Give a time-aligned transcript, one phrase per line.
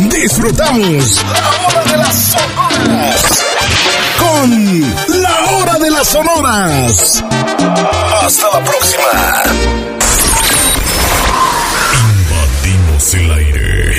[0.00, 3.44] disfrutamos la hora de las sonoras.
[4.18, 4.80] Con
[5.22, 7.24] la hora de las sonoras.
[8.22, 9.42] Hasta la próxima.
[11.92, 13.94] Invadimos el aire.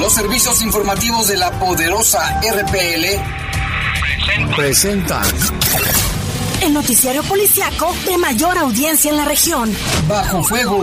[0.00, 3.04] Los servicios informativos de la poderosa RPL
[4.56, 5.24] presentan
[6.62, 9.74] el noticiario policiaco de mayor audiencia en la región.
[10.06, 10.82] Bajo fuego.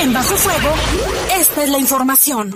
[0.00, 0.74] En Bajo Fuego,
[1.38, 2.50] esta es la información.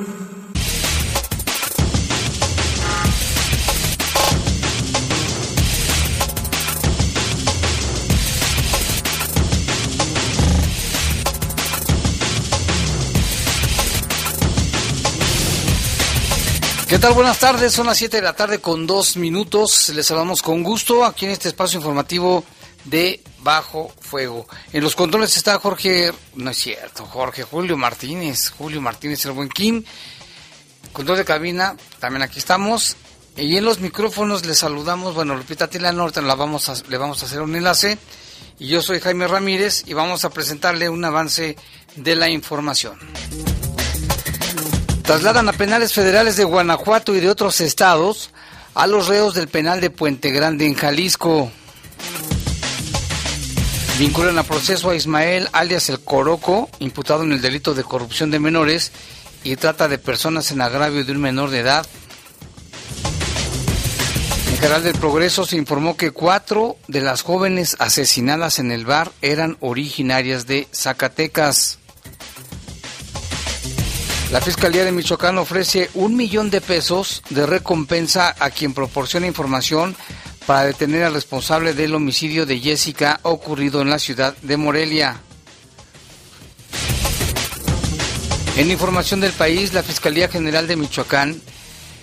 [16.88, 17.12] ¿Qué tal?
[17.12, 19.90] Buenas tardes, son las 7 de la tarde con dos minutos.
[19.90, 22.42] Les saludamos con gusto aquí en este espacio informativo
[22.84, 24.48] de Bajo Fuego.
[24.72, 29.50] En los controles está Jorge, no es cierto, Jorge Julio Martínez, Julio Martínez el buen
[29.50, 29.84] Kim.
[30.92, 32.96] Control de cabina, también aquí estamos.
[33.36, 37.22] Y en los micrófonos les saludamos, bueno, Lupita Tilano, ahorita la vamos a, le vamos
[37.22, 37.98] a hacer un enlace.
[38.58, 41.56] Y yo soy Jaime Ramírez y vamos a presentarle un avance
[41.96, 42.98] de la información.
[45.02, 48.30] Trasladan a penales federales de Guanajuato y de otros estados
[48.74, 51.52] a los reos del penal de Puente Grande en Jalisco.
[53.98, 58.40] Vinculan a proceso a Ismael, alias el Coroco, imputado en el delito de corrupción de
[58.40, 58.90] menores
[59.44, 61.86] y trata de personas en agravio de un menor de edad.
[64.50, 69.12] En Canal del Progreso se informó que cuatro de las jóvenes asesinadas en el bar
[69.22, 71.78] eran originarias de Zacatecas.
[74.32, 79.94] La Fiscalía de Michoacán ofrece un millón de pesos de recompensa a quien proporciona información
[80.46, 85.20] para detener al responsable del homicidio de Jessica ocurrido en la ciudad de Morelia.
[88.56, 91.40] En información del país, la Fiscalía General de Michoacán,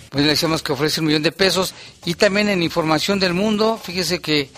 [0.09, 1.73] pues le decíamos que ofrece un millón de pesos.
[2.03, 4.49] Y también en información del mundo, fíjese que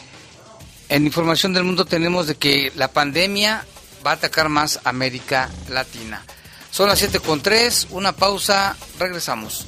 [0.90, 3.66] en información del mundo tenemos de que la pandemia
[4.06, 6.24] va a atacar más América Latina.
[6.72, 9.68] Son las 7 con 3, una pausa, regresamos.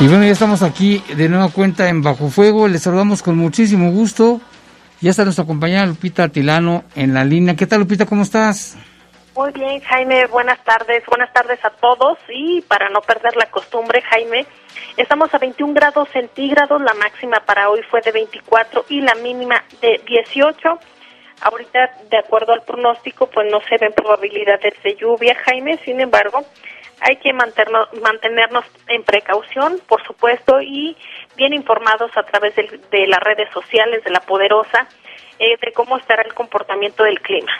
[0.00, 2.68] Y bueno, ya estamos aquí de nueva cuenta en Bajo Fuego.
[2.68, 4.40] Les saludamos con muchísimo gusto.
[5.02, 7.54] Ya está nuestra compañera Lupita Tilano en la línea.
[7.54, 8.06] ¿Qué tal, Lupita?
[8.06, 8.78] ¿Cómo estás?
[9.36, 10.24] Muy bien, Jaime.
[10.28, 11.04] Buenas tardes.
[11.04, 12.16] Buenas tardes a todos.
[12.30, 14.46] Y para no perder la costumbre, Jaime,
[14.96, 16.80] estamos a 21 grados centígrados.
[16.80, 20.78] La máxima para hoy fue de 24 y la mínima de 18.
[21.42, 25.78] Ahorita, de acuerdo al pronóstico, pues no se ven probabilidades de lluvia, Jaime.
[25.84, 26.42] Sin embargo,
[27.00, 30.96] hay que mantenernos, mantenernos en precaución, por supuesto, y
[31.36, 34.86] bien informados a través de, las redes sociales de la poderosa
[35.38, 37.52] eh, de cómo estará el comportamiento del clima.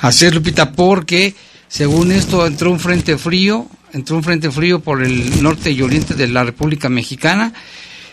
[0.00, 1.34] Así es, Lupita, porque
[1.68, 6.14] según esto entró un frente frío, entró un frente frío por el norte y oriente
[6.14, 7.52] de la República Mexicana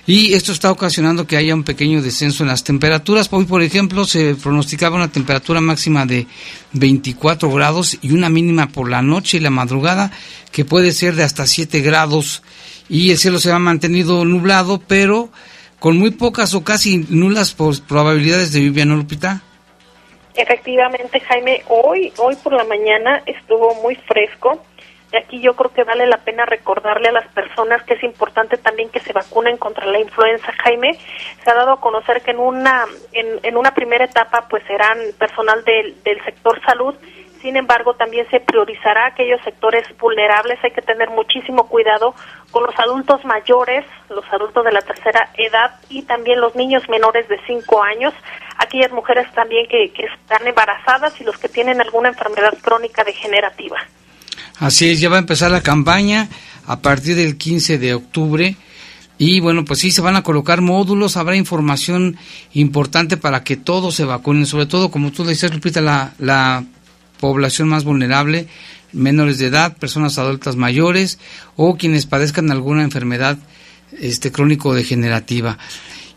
[0.07, 3.27] y esto está ocasionando que haya un pequeño descenso en las temperaturas.
[3.29, 6.25] Hoy, por ejemplo, se pronosticaba una temperatura máxima de
[6.71, 10.11] 24 grados y una mínima por la noche y la madrugada
[10.53, 12.41] que puede ser de hasta 7 grados
[12.87, 15.29] y el cielo se ha mantenido nublado, pero
[15.77, 19.41] con muy pocas o casi nulas probabilidades de lluvia, ¿no, Lupita?
[20.35, 24.63] Efectivamente, Jaime, hoy, hoy por la mañana estuvo muy fresco
[25.11, 28.57] y aquí yo creo que vale la pena recordarle a las personas que es importante
[28.57, 30.51] también que se vacunen contra la influenza.
[30.63, 30.97] Jaime,
[31.43, 34.97] se ha dado a conocer que en una, en, en una primera etapa pues serán
[35.17, 36.93] personal del, del sector salud,
[37.41, 40.59] sin embargo también se priorizará aquellos sectores vulnerables.
[40.61, 42.13] Hay que tener muchísimo cuidado
[42.51, 47.29] con los adultos mayores, los adultos de la tercera edad y también los niños menores
[47.29, 48.13] de 5 años,
[48.57, 53.77] aquellas mujeres también que, que están embarazadas y los que tienen alguna enfermedad crónica degenerativa.
[54.59, 56.29] Así es, ya va a empezar la campaña
[56.65, 58.55] a partir del 15 de octubre.
[59.19, 62.17] Y bueno, pues sí, se van a colocar módulos, habrá información
[62.53, 66.65] importante para que todos se vacunen, sobre todo, como tú decías, Lupita, la, la
[67.19, 68.47] población más vulnerable,
[68.93, 71.19] menores de edad, personas adultas mayores
[71.55, 73.37] o quienes padezcan alguna enfermedad
[73.99, 75.57] este, crónico-degenerativa.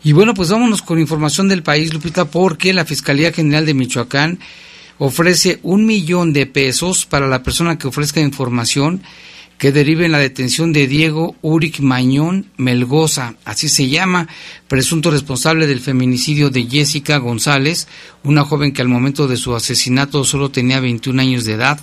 [0.03, 4.39] Y bueno, pues vámonos con información del país, Lupita, porque la Fiscalía General de Michoacán
[5.03, 9.01] ofrece un millón de pesos para la persona que ofrezca información
[9.57, 14.27] que derive en la detención de Diego Uric Mañón Melgoza, así se llama,
[14.67, 17.87] presunto responsable del feminicidio de Jessica González,
[18.23, 21.79] una joven que al momento de su asesinato solo tenía 21 años de edad.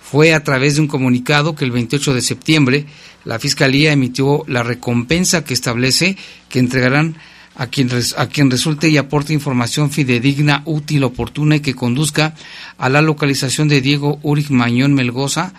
[0.00, 2.86] Fue a través de un comunicado que el 28 de septiembre
[3.26, 6.16] la Fiscalía emitió la recompensa que establece
[6.48, 7.16] que entregarán
[7.56, 12.34] a quien, a quien resulte y aporte información fidedigna, útil, oportuna y que conduzca
[12.78, 15.54] a la localización de Diego Uric Mañón Melgoza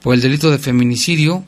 [0.00, 1.44] por el delito de feminicidio,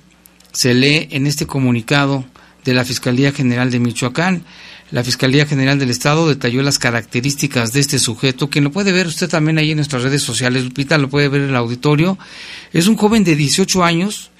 [0.53, 2.25] se lee en este comunicado
[2.65, 4.45] de la Fiscalía General de Michoacán.
[4.91, 9.07] La Fiscalía General del Estado detalló las características de este sujeto, quien lo puede ver
[9.07, 12.19] usted también ahí en nuestras redes sociales, Lupita, lo puede ver en el auditorio.
[12.73, 14.31] Es un joven de 18 años,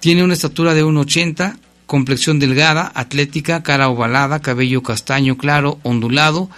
[0.00, 1.58] tiene una estatura de 1,80,
[1.90, 6.48] complexión delgada, atlética, cara ovalada, cabello castaño claro, ondulado,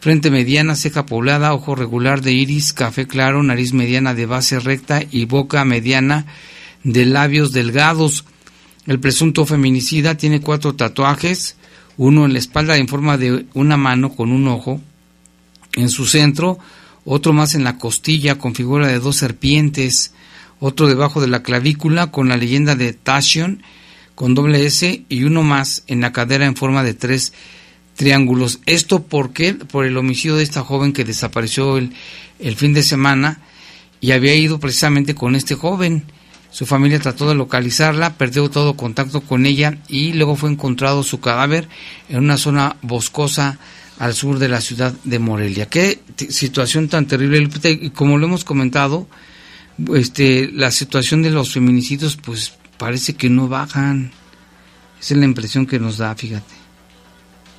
[0.00, 5.00] frente mediana, ceja poblada, ojo regular de iris, café claro, nariz mediana de base recta
[5.08, 6.26] y boca mediana
[6.82, 8.24] de labios delgados.
[8.88, 11.54] El presunto feminicida tiene cuatro tatuajes,
[11.96, 14.80] uno en la espalda en forma de una mano con un ojo,
[15.76, 16.58] en su centro,
[17.04, 20.12] otro más en la costilla con figura de dos serpientes,
[20.58, 23.62] otro debajo de la clavícula con la leyenda de Tashion
[24.14, 27.32] con doble S y uno más en la cadera en forma de tres
[27.96, 28.60] triángulos.
[28.66, 29.54] ¿Esto por qué?
[29.54, 31.92] Por el homicidio de esta joven que desapareció el,
[32.38, 33.40] el fin de semana
[34.00, 36.04] y había ido precisamente con este joven.
[36.50, 41.20] Su familia trató de localizarla, perdió todo contacto con ella y luego fue encontrado su
[41.20, 41.68] cadáver
[42.10, 43.58] en una zona boscosa
[43.98, 45.66] al sur de la ciudad de Morelia.
[45.66, 47.48] Qué situación tan terrible.
[47.94, 49.06] Como lo hemos comentado,
[49.94, 54.10] este, la situación de los feminicidios pues parece que no bajan.
[54.98, 56.52] Esa es la impresión que nos da, fíjate.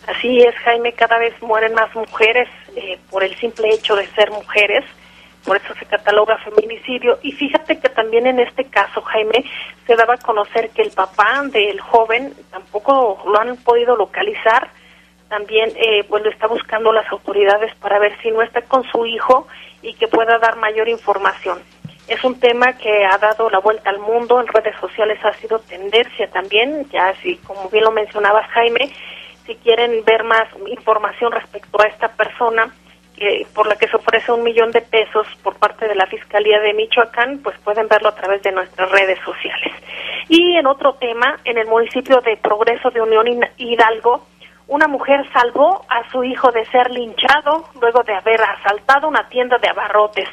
[0.06, 4.32] Así es, Jaime, cada vez mueren más mujeres eh, por el simple hecho de ser
[4.32, 4.84] mujeres,
[5.46, 7.20] por eso se cataloga feminicidio.
[7.24, 9.46] Y fíjate que también en este caso, Jaime,
[9.88, 14.72] se daba a conocer que el papá del joven tampoco lo han podido localizar,
[15.30, 19.06] también eh, pues lo está buscando las autoridades para ver si no está con su
[19.06, 19.48] hijo
[19.82, 21.60] y que pueda dar mayor información.
[22.08, 25.60] Es un tema que ha dado la vuelta al mundo, en redes sociales ha sido
[25.60, 28.92] tendencia también, ya así como bien lo mencionabas Jaime,
[29.46, 32.74] si quieren ver más información respecto a esta persona,
[33.16, 36.60] que, por la que se ofrece un millón de pesos por parte de la Fiscalía
[36.60, 39.72] de Michoacán, pues pueden verlo a través de nuestras redes sociales.
[40.30, 44.26] Y en otro tema, en el municipio de Progreso de Unión Hidalgo,
[44.68, 49.58] una mujer salvó a su hijo de ser linchado luego de haber asaltado una tienda
[49.58, 50.30] de abarrotes.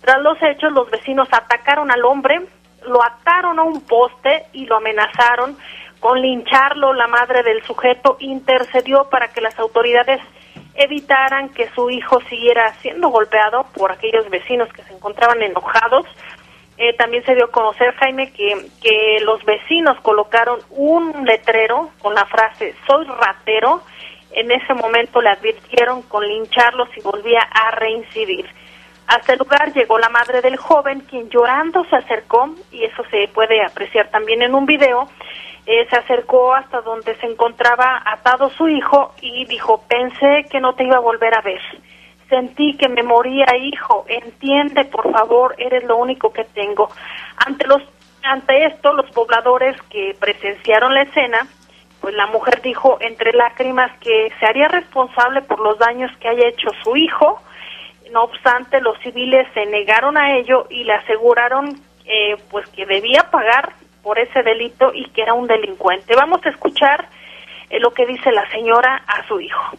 [0.00, 2.40] Tras los hechos, los vecinos atacaron al hombre,
[2.86, 5.56] lo ataron a un poste y lo amenazaron
[6.00, 10.20] con lincharlo, la madre del sujeto intercedió para que las autoridades
[10.74, 16.06] evitaran que su hijo siguiera siendo golpeado por aquellos vecinos que se encontraban enojados.
[16.78, 22.14] Eh, también se dio a conocer, Jaime, que, que los vecinos colocaron un letrero con
[22.14, 23.82] la frase soy ratero.
[24.32, 28.46] En ese momento le advirtieron con lincharlo si volvía a reincidir.
[29.10, 33.26] Hasta el lugar llegó la madre del joven, quien llorando se acercó, y eso se
[33.34, 35.08] puede apreciar también en un video,
[35.66, 40.74] eh, se acercó hasta donde se encontraba atado su hijo y dijo, pensé que no
[40.74, 41.60] te iba a volver a ver.
[42.28, 44.04] Sentí que me moría, hijo.
[44.06, 46.88] Entiende, por favor, eres lo único que tengo.
[47.44, 47.82] Ante los
[48.22, 51.48] ante esto, los pobladores que presenciaron la escena,
[52.00, 56.46] pues la mujer dijo entre lágrimas que se haría responsable por los daños que haya
[56.46, 57.42] hecho su hijo.
[58.12, 63.30] No obstante, los civiles se negaron a ello y le aseguraron eh, pues que debía
[63.30, 66.16] pagar por ese delito y que era un delincuente.
[66.16, 67.08] Vamos a escuchar
[67.68, 69.76] eh, lo que dice la señora a su hijo.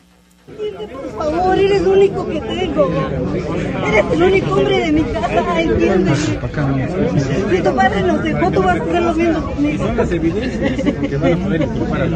[0.58, 2.89] Por favor, eres el único que tengo.
[3.88, 6.15] Eres el único hombre de mi casa, entiende.
[6.15, 9.86] Si tu padre nos dejó, tú vas a hacer lo mismo conmigo.
[9.86, 12.08] Son las evidencias que van a poder informar a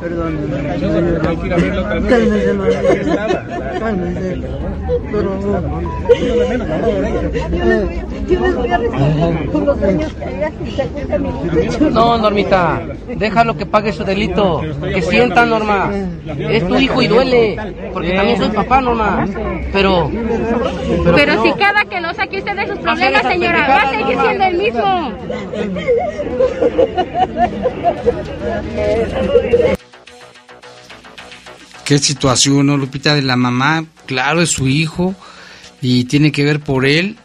[0.00, 0.38] Perdón,
[1.26, 2.08] hay que ir a verlo otra vez.
[2.08, 2.54] Cálmese,
[3.80, 4.36] cálmese.
[5.10, 5.82] Por favor.
[8.28, 11.30] Yo les voy a responder por los daños que hagas y se acuesta mi
[11.90, 12.82] No, Normita,
[13.16, 14.60] déjalo que pague su delito.
[14.94, 15.90] Que sienta, Norma.
[16.50, 17.56] Es tu hijo y duele.
[17.92, 19.26] Porque también soy papá, Norma.
[19.72, 20.10] Pero.
[21.14, 24.44] Pero, si cada que lo saque usted de sus problemas, señora, va a seguir siendo
[24.44, 25.12] el mismo.
[31.84, 33.14] Qué situación, ¿no, Lupita?
[33.14, 35.14] De la mamá, claro, es su hijo
[35.80, 37.16] y tiene que ver por él.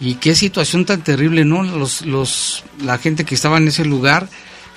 [0.00, 1.62] Y qué situación tan terrible, ¿no?
[1.62, 4.26] Los, los, la gente que estaba en ese lugar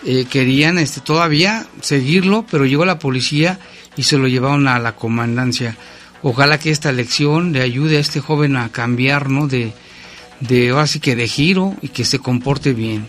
[0.05, 3.59] eh, querían este, todavía seguirlo, pero llegó la policía
[3.97, 5.75] y se lo llevaron a la comandancia.
[6.21, 9.47] Ojalá que esta lección le ayude a este joven a cambiar, ¿no?
[9.47, 9.73] De,
[10.39, 13.07] de ahora que de giro y que se comporte bien.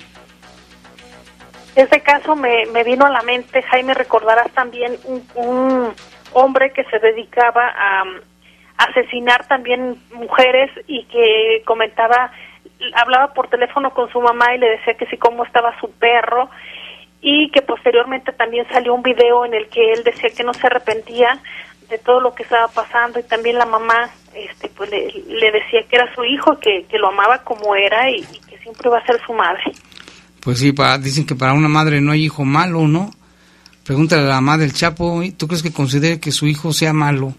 [1.75, 5.93] Este caso me, me vino a la mente, Jaime, recordarás también un, un
[6.33, 8.09] hombre que se dedicaba a um,
[8.79, 12.33] asesinar también mujeres y que comentaba,
[12.95, 16.49] hablaba por teléfono con su mamá y le decía que sí, cómo estaba su perro
[17.29, 20.65] y que posteriormente también salió un video en el que él decía que no se
[20.69, 21.43] arrepentía
[21.91, 25.97] de todo lo que estaba pasando y también la mamá este pues le, decía que
[25.97, 29.21] era su hijo que, que lo amaba como era y, que siempre iba a ser
[29.27, 29.65] su madre
[30.39, 33.11] pues sí para, dicen que para una madre no hay hijo malo no
[33.85, 37.35] pregúntale a la mamá del Chapo ¿tú crees que considere que su hijo sea malo?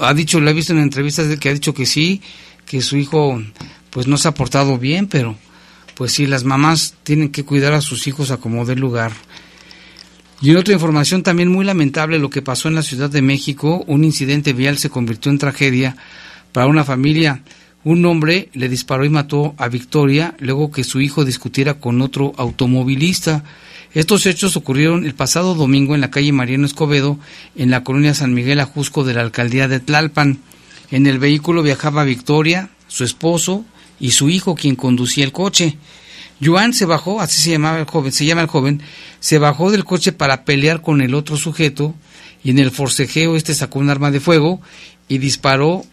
[0.00, 2.22] ha dicho lo he visto en entrevistas que ha dicho que sí
[2.64, 3.42] que su hijo
[3.90, 5.36] pues no se ha portado bien pero
[5.98, 9.10] pues sí, las mamás tienen que cuidar a sus hijos a como dé lugar.
[10.40, 13.82] Y en otra información también muy lamentable lo que pasó en la Ciudad de México,
[13.88, 15.96] un incidente vial se convirtió en tragedia
[16.52, 17.42] para una familia.
[17.82, 22.32] Un hombre le disparó y mató a Victoria luego que su hijo discutiera con otro
[22.36, 23.42] automovilista.
[23.92, 27.18] Estos hechos ocurrieron el pasado domingo en la calle Mariano Escobedo,
[27.56, 30.38] en la colonia San Miguel Ajusco de la alcaldía de Tlalpan.
[30.92, 33.64] En el vehículo viajaba Victoria, su esposo,
[34.00, 35.76] y su hijo quien conducía el coche.
[36.42, 38.80] Joan se bajó, así se llamaba el joven, se llama el joven,
[39.20, 41.94] se bajó del coche para pelear con el otro sujeto
[42.44, 44.60] y en el forcejeo este sacó un arma de fuego
[45.08, 45.84] y disparó.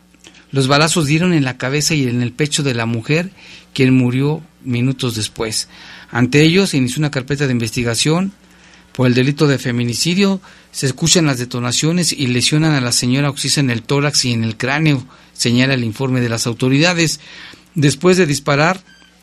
[0.51, 3.31] Los balazos dieron en la cabeza y en el pecho de la mujer,
[3.73, 5.67] quien murió minutos después.
[6.11, 8.31] Ante ello se inició una carpeta de investigación
[8.93, 10.39] por el delito de feminicidio.
[10.71, 14.43] Se escuchan las detonaciones y lesionan a la señora Oxisa en el tórax y en
[14.43, 17.19] el cráneo, señala el informe de las autoridades.
[17.73, 18.79] Después de disparar,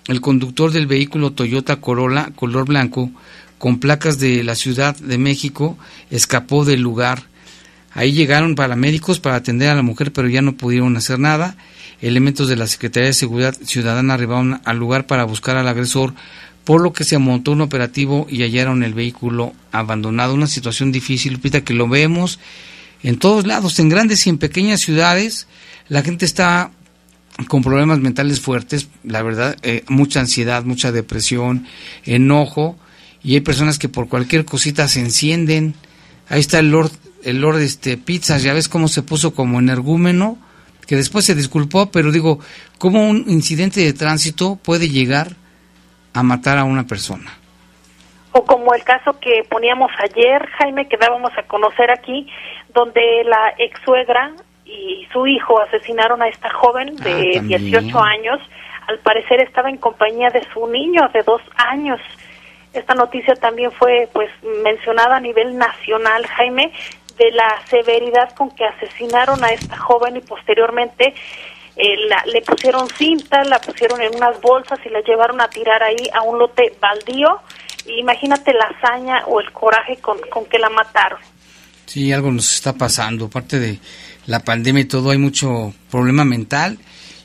[0.08, 3.10] el conductor del vehículo Toyota Corolla color blanco
[3.58, 5.78] con placas de la Ciudad de México
[6.10, 7.22] escapó del lugar.
[7.94, 11.56] Ahí llegaron paramédicos para atender a la mujer, pero ya no pudieron hacer nada.
[12.00, 16.14] Elementos de la Secretaría de Seguridad Ciudadana arribaron al lugar para buscar al agresor,
[16.64, 20.34] por lo que se montó un operativo y hallaron el vehículo abandonado.
[20.34, 22.40] Una situación difícil, Lupita, que lo vemos
[23.04, 25.46] en todos lados, en grandes y en pequeñas ciudades.
[25.88, 26.72] La gente está
[27.48, 31.66] con problemas mentales fuertes, la verdad, eh, mucha ansiedad, mucha depresión,
[32.04, 32.76] enojo,
[33.22, 35.74] y hay personas que por cualquier cosita se encienden.
[36.28, 36.90] Ahí está el Lord,
[37.24, 40.38] el Lord este, Pizzas, ya ves cómo se puso como energúmeno,
[40.86, 42.40] que después se disculpó, pero digo,
[42.78, 45.28] ¿cómo un incidente de tránsito puede llegar
[46.12, 47.38] a matar a una persona?
[48.32, 52.26] O como el caso que poníamos ayer, Jaime, que dábamos a conocer aquí,
[52.74, 54.32] donde la ex suegra
[54.72, 58.40] y su hijo asesinaron a esta joven de Ah, 18 años
[58.88, 62.00] al parecer estaba en compañía de su niño de dos años.
[62.72, 64.30] Esta noticia también fue pues
[64.62, 66.72] mencionada a nivel nacional, Jaime,
[67.18, 71.14] de la severidad con que asesinaron a esta joven y posteriormente
[71.76, 76.08] eh, le pusieron cinta, la pusieron en unas bolsas y la llevaron a tirar ahí
[76.14, 77.40] a un lote baldío.
[77.86, 81.18] Imagínate la hazaña o el coraje con, con que la mataron.
[81.86, 83.26] Sí, algo nos está pasando.
[83.26, 83.78] Aparte de
[84.26, 86.78] la pandemia y todo, hay mucho problema mental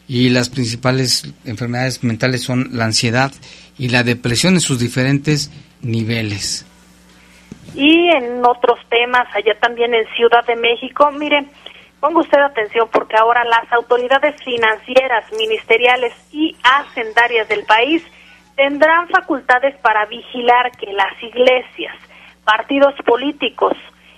[0.08, 3.32] y las principales enfermedades mentales son la ansiedad
[3.78, 5.52] y la depresión en sus diferentes
[5.82, 6.66] niveles.
[7.76, 11.50] Y en otros temas, allá también en Ciudad de México, miren,
[12.00, 18.04] ponga usted atención porque ahora las autoridades financieras, ministeriales y hacendarias del país
[18.56, 21.96] tendrán facultades para vigilar que las iglesias,
[22.44, 23.74] partidos políticos,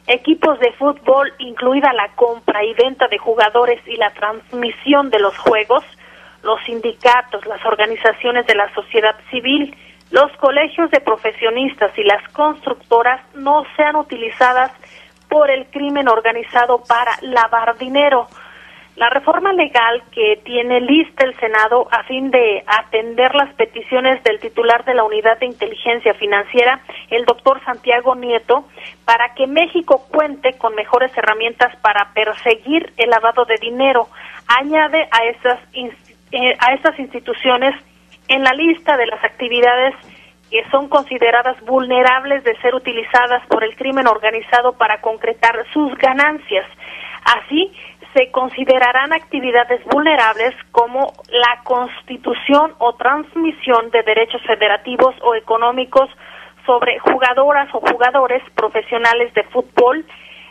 [0.10, 5.38] equipos de fútbol, incluida la compra y venta de jugadores y la transmisión de los
[5.38, 5.84] juegos,
[6.42, 9.75] los sindicatos, las organizaciones de la sociedad civil,
[10.10, 14.72] los colegios de profesionistas y las constructoras no sean utilizadas
[15.30, 18.28] por el crimen organizado para lavar dinero.
[19.00, 24.41] La reforma legal que tiene lista el Senado a fin de atender las peticiones del
[24.41, 28.65] titular de la Unidad de Inteligencia Financiera, el doctor Santiago Nieto,
[29.06, 34.10] para que México cuente con mejores herramientas para perseguir el lavado de dinero,
[34.48, 37.74] añade a esas, eh, a esas instituciones
[38.27, 39.96] en la lista de las actividades
[40.51, 46.65] que son consideradas vulnerables de ser utilizadas por el crimen organizado para concretar sus ganancias.
[47.24, 47.72] Así,
[48.13, 56.10] se considerarán actividades vulnerables como la constitución o transmisión de derechos federativos o económicos
[56.65, 60.06] sobre jugadoras o jugadores profesionales de fútbol,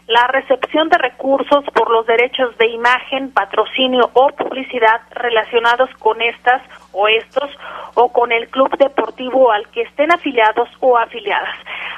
[0.06, 6.62] la recepción de recursos por los derechos de imagen, patrocinio o publicidad relacionados con estas
[6.92, 7.50] o estos
[7.94, 11.54] o con el club deportivo al que estén afiliados o afiliadas,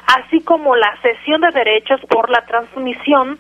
[0.07, 3.39] así como la cesión de derechos por la transmisión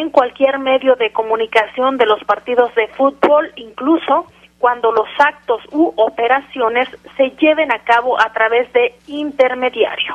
[0.00, 4.26] en cualquier medio de comunicación de los partidos de fútbol, incluso
[4.58, 10.14] cuando los actos u operaciones se lleven a cabo a través de intermediario.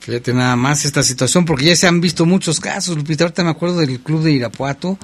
[0.00, 3.50] Fíjate nada más esta situación, porque ya se han visto muchos casos, Lupita, ahorita me
[3.50, 4.98] acuerdo del club de Irapuato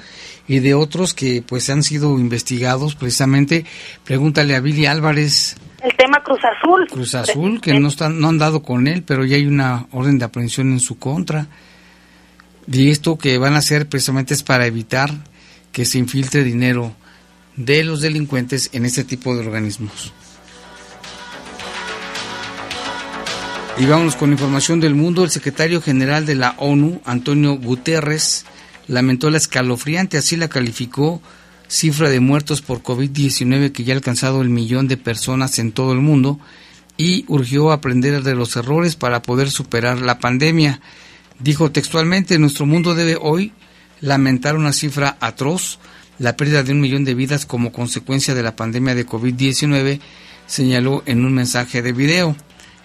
[0.48, 3.66] y de otros que pues han sido investigados precisamente.
[4.04, 5.56] Pregúntale a Billy Álvarez.
[5.82, 6.86] El tema Cruz Azul.
[6.90, 10.18] Cruz Azul, que no, están, no han dado con él, pero ya hay una orden
[10.18, 11.46] de aprehensión en su contra.
[12.70, 15.12] Y esto que van a hacer precisamente es para evitar
[15.72, 16.94] que se infiltre dinero
[17.56, 20.12] de los delincuentes en este tipo de organismos.
[23.78, 25.22] Y vámonos con información del mundo.
[25.22, 28.46] El secretario general de la ONU, Antonio Guterres,
[28.88, 31.20] lamentó la escalofriante, así la calificó,
[31.68, 35.92] cifra de muertos por COVID-19 que ya ha alcanzado el millón de personas en todo
[35.92, 36.38] el mundo
[36.96, 40.80] y urgió aprender de los errores para poder superar la pandemia.
[41.38, 43.52] Dijo textualmente, nuestro mundo debe hoy
[44.00, 45.78] lamentar una cifra atroz,
[46.18, 50.00] la pérdida de un millón de vidas como consecuencia de la pandemia de COVID-19,
[50.46, 52.36] señaló en un mensaje de video.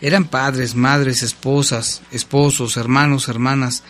[0.01, 3.83] Eran padres, madres, esposas, esposos, hermanos, hermanas,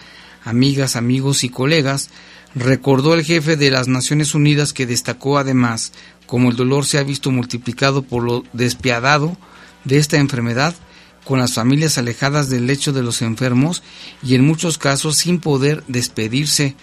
[0.43, 2.09] amigas, amigos y colegas,
[2.53, 5.93] recordó el jefe de las Naciones Unidas que destacó además
[6.25, 9.37] como el dolor se ha visto multiplicado por lo despiadado
[9.85, 10.75] de esta enfermedad,
[11.23, 13.83] con las familias alejadas del lecho de los enfermos
[14.23, 16.75] y en muchos casos sin poder despedirse.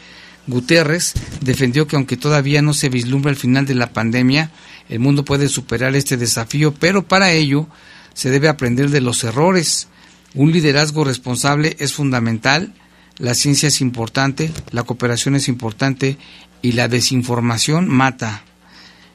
[0.46, 4.50] Guterres defendió que aunque todavía no se vislumbra el final de la pandemia,
[4.88, 7.68] el mundo puede superar este desafío, pero para ello
[8.14, 9.88] se debe aprender de los errores.
[10.34, 12.72] Un liderazgo responsable es fundamental,
[13.18, 16.16] la ciencia es importante, la cooperación es importante
[16.62, 18.44] y la desinformación mata.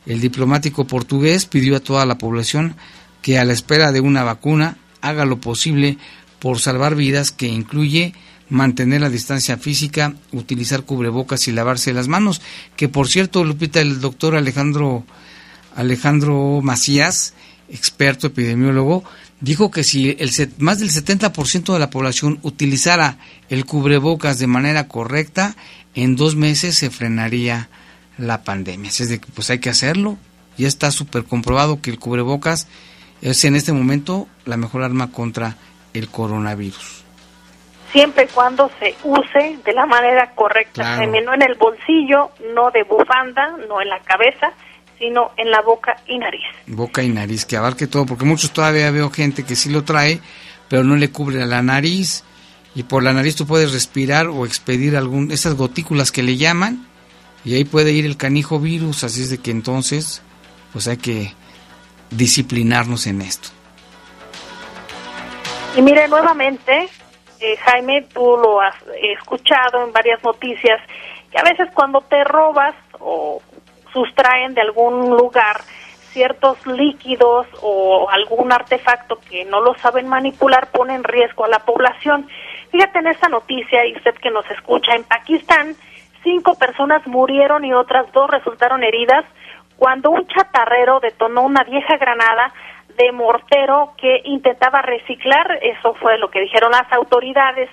[0.06, 2.76] El diplomático portugués pidió a toda la población
[3.22, 5.98] que a la espera de una vacuna haga lo posible
[6.40, 8.14] por salvar vidas que incluye
[8.50, 12.42] mantener la distancia física, utilizar cubrebocas y lavarse las manos,
[12.76, 15.06] que por cierto, Lupita, el doctor Alejandro
[15.76, 17.34] Alejandro Macías,
[17.70, 19.04] experto epidemiólogo,
[19.42, 23.18] dijo que si el más del 70% de la población utilizara
[23.50, 25.56] el cubrebocas de manera correcta,
[25.96, 27.70] en dos meses se frenaría
[28.18, 28.90] la pandemia.
[28.90, 30.18] Así es de que pues hay que hacerlo.
[30.58, 32.68] Ya está súper comprobado que el cubrebocas
[33.24, 35.56] es en este momento la mejor arma contra
[35.94, 37.04] el coronavirus.
[37.92, 42.84] Siempre y cuando se use de la manera correcta, no en el bolsillo, no de
[42.84, 44.52] bufanda, no en la cabeza,
[45.00, 46.44] sino en la boca y nariz.
[46.68, 50.20] Boca y nariz, que abarque todo, porque muchos todavía veo gente que sí lo trae,
[50.68, 52.24] pero no le cubre la nariz,
[52.76, 56.88] y por la nariz tú puedes respirar o expedir algún, esas gotículas que le llaman,
[57.46, 60.24] y ahí puede ir el canijo virus, así es de que entonces,
[60.74, 61.34] pues hay que
[62.10, 63.50] disciplinarnos en esto.
[65.76, 66.88] Y mire, nuevamente,
[67.40, 70.80] eh, Jaime, tú lo has escuchado en varias noticias,
[71.32, 73.42] que a veces cuando te robas o
[73.92, 75.62] sustraen de algún lugar
[76.12, 81.60] ciertos líquidos o algún artefacto que no lo saben manipular pone en riesgo a la
[81.60, 82.28] población.
[82.72, 85.76] Fíjate en esta noticia, y usted que nos escucha, en Pakistán
[86.24, 89.26] cinco personas murieron y otras dos resultaron heridas
[89.84, 92.54] cuando un chatarrero detonó una vieja granada
[92.96, 97.70] de mortero que intentaba reciclar, eso fue lo que dijeron las autoridades.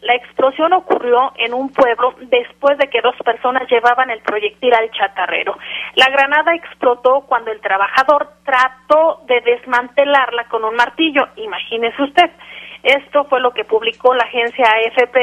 [0.00, 4.88] La explosión ocurrió en un pueblo después de que dos personas llevaban el proyectil al
[4.92, 5.58] chatarrero.
[5.96, 11.26] La granada explotó cuando el trabajador trató de desmantelarla con un martillo.
[11.34, 12.30] Imagínese usted.
[12.84, 15.16] Esto fue lo que publicó la agencia AFP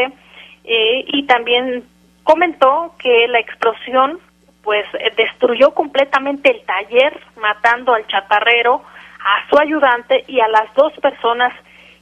[0.66, 1.86] eh, y también
[2.26, 4.20] comentó que la explosión
[4.66, 8.82] pues destruyó completamente el taller, matando al chatarrero,
[9.20, 11.54] a su ayudante y a las dos personas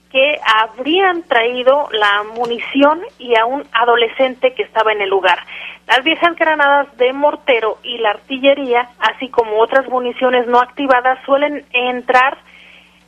[0.09, 5.39] que habrían traído la munición y a un adolescente que estaba en el lugar.
[5.87, 11.65] Las viejas granadas de mortero y la artillería, así como otras municiones no activadas, suelen
[11.73, 12.37] entrar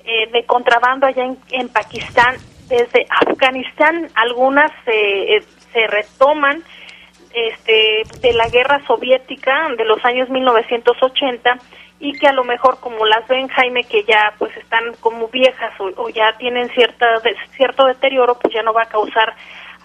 [0.04, 2.36] eh, de contrabando allá en, Pakistán.
[2.68, 6.64] Desde Afganistán algunas se retoman
[7.36, 11.58] este, de la guerra soviética de los años 1980
[12.00, 15.74] y que a lo mejor como las ven Jaime que ya pues están como viejas
[15.80, 17.06] o, ya tienen cierta
[17.58, 19.34] cierto deterioro pues ya no va a causar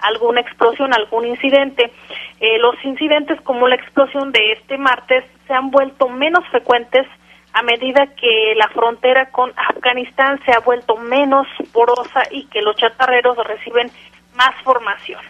[0.03, 1.93] alguna explosión algún incidente.
[2.39, 7.07] Eh, los incidentes como la explosión de este martes se han vuelto menos frecuentes
[7.53, 12.77] a medida que la frontera con Afganistán se ha vuelto menos porosa y que los
[12.77, 13.91] chatarreros reciben
[14.37, 15.21] más formación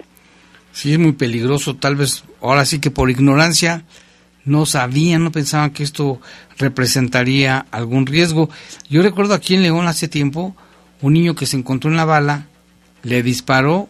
[0.72, 3.84] sí es muy peligroso tal vez ahora sí que por ignorancia
[4.44, 6.20] no sabían, no pensaban que esto
[6.58, 8.48] representaría algún riesgo.
[8.88, 10.56] Yo recuerdo aquí en León hace tiempo
[11.02, 12.46] un niño que se encontró en la bala,
[13.02, 13.88] le disparó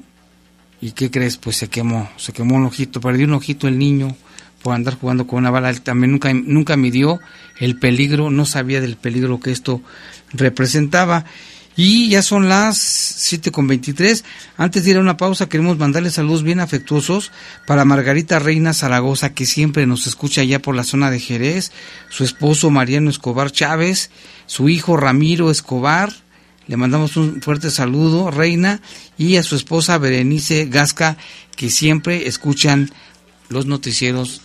[0.81, 1.37] y ¿qué crees?
[1.37, 4.17] Pues se quemó, se quemó un ojito, perdió un ojito el niño
[4.63, 5.71] por andar jugando con una bala.
[5.71, 7.21] Él también nunca, nunca midió
[7.59, 9.83] el peligro, no sabía del peligro que esto
[10.33, 11.25] representaba.
[11.83, 14.23] Y ya son las 7 con 23.
[14.59, 17.33] Antes de ir a una pausa, queremos mandarle saludos bien afectuosos
[17.67, 21.73] para Margarita Reina Zaragoza, que siempre nos escucha allá por la zona de Jerez,
[22.11, 24.11] su esposo Mariano Escobar Chávez,
[24.45, 26.13] su hijo Ramiro Escobar.
[26.67, 28.83] Le mandamos un fuerte saludo, Reina,
[29.17, 31.17] y a su esposa Berenice Gasca,
[31.57, 32.91] que siempre escuchan
[33.49, 34.43] los noticieros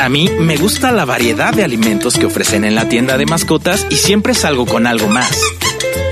[0.00, 3.86] A mí me gusta la variedad de alimentos que ofrecen en la tienda de mascotas
[3.88, 5.40] y siempre salgo con algo más.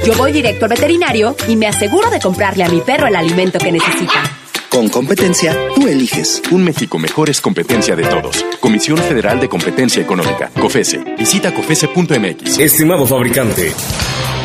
[0.07, 3.59] Yo voy directo al veterinario y me aseguro de comprarle a mi perro el alimento
[3.59, 4.23] que necesita.
[4.69, 6.43] Con competencia, tú eliges.
[6.51, 8.45] Un México mejor es competencia de todos.
[8.61, 11.17] Comisión Federal de Competencia Económica, COFESE.
[11.19, 12.59] Visita COFESE.mx.
[12.59, 13.73] Estimado fabricante.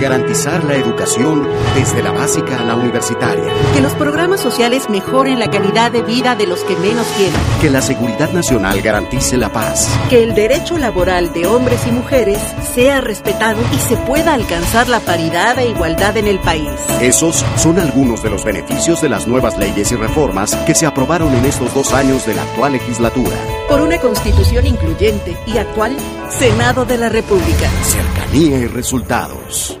[0.00, 3.44] Garantizar la educación desde la básica a la universitaria.
[3.74, 7.40] Que los programas sociales mejoren la calidad de vida de los que menos tienen.
[7.60, 9.88] Que la seguridad nacional garantice la paz.
[10.10, 12.38] Que el derecho laboral de hombres y mujeres
[12.74, 16.68] sea respetado y se pueda alcanzar la paridad e igualdad en el país.
[17.00, 21.34] Esos son algunos de los beneficios de las nuevas leyes y reformas que se aprobaron
[21.34, 23.36] en estos dos años de la actual legislatura.
[23.70, 25.96] Por una constitución incluyente y actual,
[26.28, 27.70] Senado de la República.
[27.82, 29.80] Cercanía y resultados.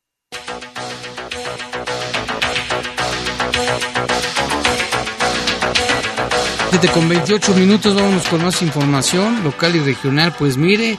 [6.81, 10.33] 7 con 28 minutos, vámonos con más información local y regional.
[10.35, 10.97] Pues mire,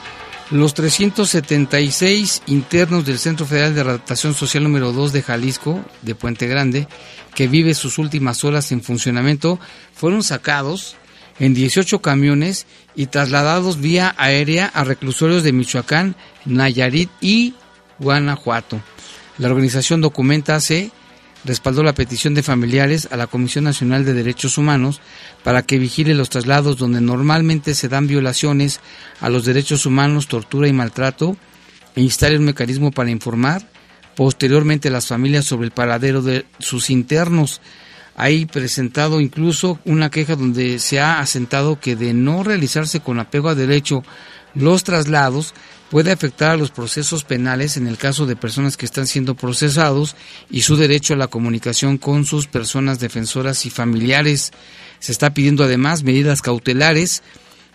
[0.49, 6.47] los 376 internos del Centro Federal de Adaptación Social número 2 de Jalisco, de Puente
[6.47, 6.87] Grande,
[7.35, 9.59] que vive sus últimas horas en funcionamiento,
[9.93, 10.95] fueron sacados
[11.39, 12.65] en 18 camiones
[12.95, 16.15] y trasladados vía aérea a reclusorios de Michoacán,
[16.45, 17.55] Nayarit y
[17.99, 18.79] Guanajuato.
[19.37, 20.91] La organización Documenta se
[21.45, 25.01] respaldó la petición de familiares a la Comisión Nacional de Derechos Humanos
[25.43, 28.79] para que vigile los traslados donde normalmente se dan violaciones
[29.19, 31.37] a los derechos humanos, tortura y maltrato,
[31.95, 33.67] e instale un mecanismo para informar
[34.15, 37.61] posteriormente a las familias sobre el paradero de sus internos.
[38.15, 43.49] Hay presentado incluso una queja donde se ha asentado que de no realizarse con apego
[43.49, 44.03] a derecho
[44.53, 45.53] los traslados
[45.93, 50.15] puede afectar a los procesos penales en el caso de personas que están siendo procesados
[50.49, 54.53] y su derecho a la comunicación con sus personas defensoras y familiares.
[54.97, 57.21] Se está pidiendo además medidas cautelares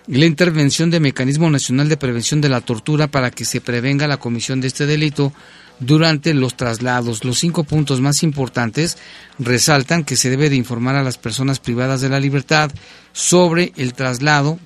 [0.09, 4.09] y la intervención de Mecanismo Nacional de Prevención de la Tortura para que se prevenga
[4.09, 5.33] la comisión de este delito
[5.79, 7.25] durante los traslados.
[7.25, 8.99] Los cinco puntos más importantes
[9.39, 12.73] resaltan que se debe de informar a las personas privadas de la libertad
[13.13, 14.59] sobre el traslado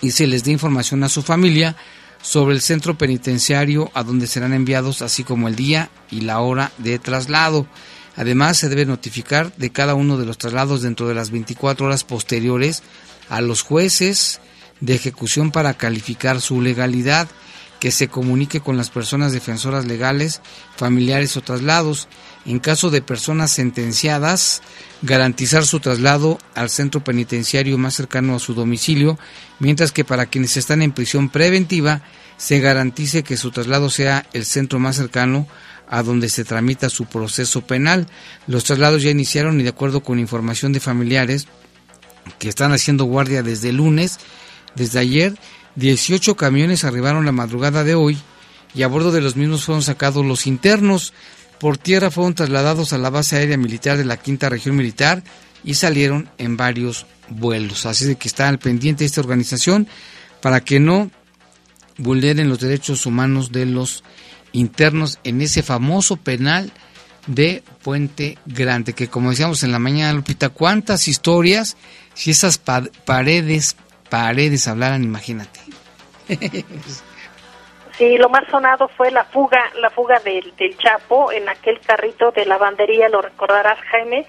[0.00, 1.74] y se les dé información a su familia
[2.22, 6.72] sobre el centro penitenciario a donde serán enviados, así como el día y la hora
[6.78, 7.66] de traslado.
[8.16, 12.04] Además, se debe notificar de cada uno de los traslados dentro de las 24 horas
[12.04, 12.82] posteriores
[13.28, 14.40] a los jueces
[14.80, 17.28] de ejecución para calificar su legalidad,
[17.82, 20.40] que se comunique con las personas defensoras legales,
[20.76, 22.06] familiares o traslados.
[22.46, 24.62] En caso de personas sentenciadas,
[25.02, 29.18] garantizar su traslado al centro penitenciario más cercano a su domicilio,
[29.58, 32.02] mientras que para quienes están en prisión preventiva,
[32.36, 35.48] se garantice que su traslado sea el centro más cercano
[35.88, 38.06] a donde se tramita su proceso penal.
[38.46, 41.48] Los traslados ya iniciaron y de acuerdo con información de familiares
[42.38, 44.20] que están haciendo guardia desde el lunes,
[44.76, 45.34] desde ayer,
[45.76, 48.18] 18 camiones arribaron la madrugada de hoy
[48.74, 51.12] y a bordo de los mismos fueron sacados los internos.
[51.58, 55.22] Por tierra fueron trasladados a la base aérea militar de la Quinta Región Militar
[55.64, 57.86] y salieron en varios vuelos.
[57.86, 59.86] Así de que está al pendiente esta organización
[60.40, 61.10] para que no
[61.98, 64.02] vulneren los derechos humanos de los
[64.52, 66.72] internos en ese famoso penal
[67.26, 71.76] de Puente Grande, que como decíamos en la mañana, Lupita, cuántas historias,
[72.14, 73.76] si esas paredes,
[74.10, 75.60] paredes hablaran, imagínate.
[77.98, 82.30] Sí, lo más sonado fue la fuga, la fuga del, del Chapo en aquel carrito
[82.30, 84.26] de lavandería, lo recordarás Jaime,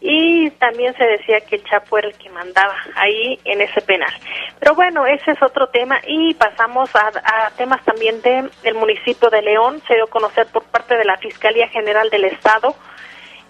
[0.00, 4.12] y también se decía que el Chapo era el que mandaba ahí en ese penal.
[4.58, 6.00] Pero bueno, ese es otro tema.
[6.06, 10.64] Y pasamos a, temas también de el municipio de León, se dio a conocer por
[10.64, 12.74] parte de la Fiscalía General del Estado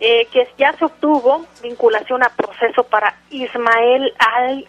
[0.00, 4.12] eh, que ya se obtuvo vinculación a proceso para Ismael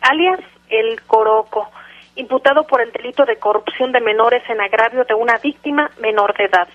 [0.01, 1.69] alias el Coroco
[2.15, 6.45] imputado por el delito de corrupción de menores en agravio de una víctima menor de
[6.45, 6.67] edad.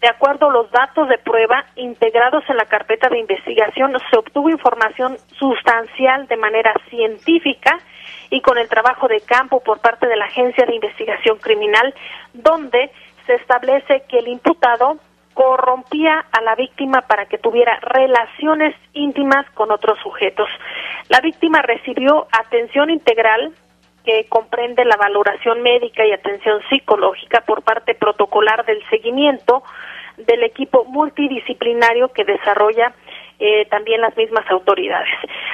[0.00, 4.48] De acuerdo a los datos de prueba integrados en la carpeta de investigación, se obtuvo
[4.48, 7.78] información sustancial de manera científica
[8.30, 11.92] y con el trabajo de campo por parte de la Agencia de Investigación Criminal,
[12.32, 12.92] donde
[13.26, 14.98] se establece que el imputado
[15.34, 20.48] corrompía a la víctima para que tuviera relaciones íntimas con otros sujetos.
[21.08, 23.52] La víctima recibió atención integral
[24.08, 29.62] que comprende la valoración médica y atención psicológica por parte protocolar del seguimiento
[30.16, 32.94] del equipo multidisciplinario que desarrolla
[33.38, 35.12] eh, también las mismas autoridades.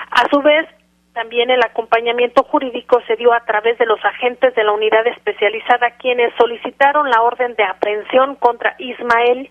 [0.08, 0.68] A su vez,
[1.14, 5.96] también el acompañamiento jurídico se dio a través de los agentes de la unidad especializada
[5.98, 9.50] quienes solicitaron la orden de aprehensión contra Ismael,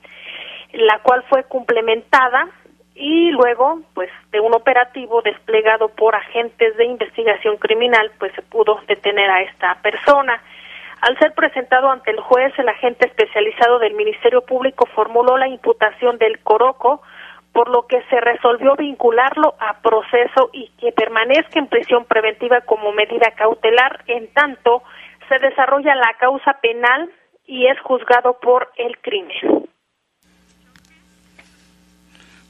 [0.72, 2.48] la cual fue complementada
[2.96, 8.80] y luego, pues, de un operativo desplegado por agentes de investigación criminal, pues se pudo
[8.88, 10.42] detener a esta persona.
[11.02, 16.18] Al ser presentado ante el juez, el agente especializado del Ministerio Público formuló la imputación
[16.18, 17.02] del Coroco
[17.54, 22.92] por lo que se resolvió vincularlo a proceso y que permanezca en prisión preventiva como
[22.92, 24.82] medida cautelar, en tanto
[25.30, 27.10] se desarrolla la causa penal
[27.46, 29.63] y es juzgado por el crimen.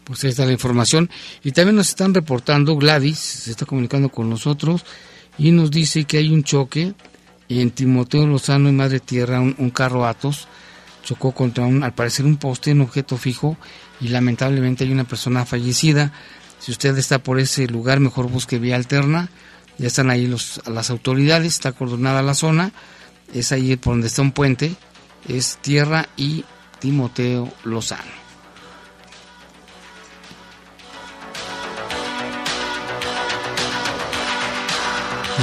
[0.04, 1.10] Pues ahí está la información.
[1.44, 4.86] Y también nos están reportando, Gladys se está comunicando con nosotros
[5.38, 6.94] y nos dice que hay un choque
[7.50, 10.48] en Timoteo Lozano y Madre Tierra, un, carro Atos
[11.04, 13.58] chocó contra un, al parecer un poste, un objeto fijo
[14.00, 16.12] y lamentablemente hay una persona fallecida.
[16.60, 19.30] Si usted está por ese lugar, mejor busque vía alterna.
[19.78, 22.72] Ya están ahí los, las autoridades, está coordinada la zona.
[23.34, 24.76] Es ahí por donde está un puente.
[25.28, 26.46] Es Tierra y
[26.80, 28.23] Timoteo Lozano.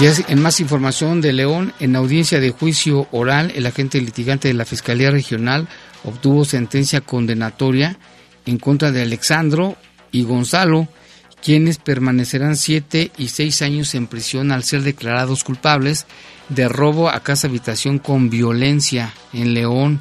[0.03, 4.65] En más información de León, en audiencia de juicio oral, el agente litigante de la
[4.65, 5.69] Fiscalía Regional
[6.05, 7.99] obtuvo sentencia condenatoria
[8.47, 9.77] en contra de Alexandro
[10.11, 10.89] y Gonzalo,
[11.43, 16.07] quienes permanecerán siete y seis años en prisión al ser declarados culpables
[16.49, 20.01] de robo a casa habitación con violencia en León.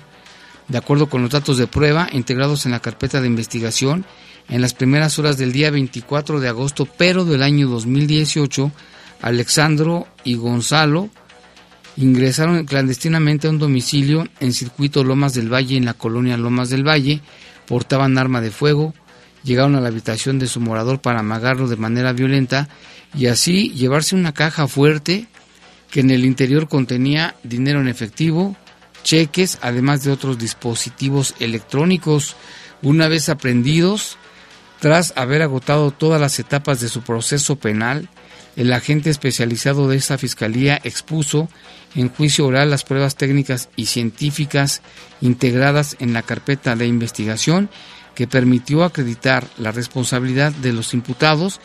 [0.70, 4.06] De acuerdo con los datos de prueba integrados en la carpeta de investigación,
[4.48, 8.72] en las primeras horas del día 24 de agosto, pero del año 2018,
[9.22, 11.10] Alexandro y Gonzalo
[11.98, 16.88] ingresaron clandestinamente a un domicilio en circuito Lomas del Valle, en la colonia Lomas del
[16.88, 17.22] Valle,
[17.68, 18.94] portaban arma de fuego,
[19.44, 22.70] llegaron a la habitación de su morador para amagarlo de manera violenta
[23.14, 25.28] y así llevarse una caja fuerte
[25.92, 28.56] que en el interior contenía dinero en efectivo,
[29.04, 32.36] cheques, además de otros dispositivos electrónicos.
[32.82, 34.18] Una vez aprendidos,
[34.80, 38.08] tras haber agotado todas las etapas de su proceso penal,
[38.56, 41.50] el agente especializado de esta fiscalía expuso
[41.96, 44.82] en juicio oral las pruebas técnicas y científicas
[45.22, 47.70] integradas en la carpeta de investigación
[48.16, 51.62] que permitió acreditar la responsabilidad de los imputados.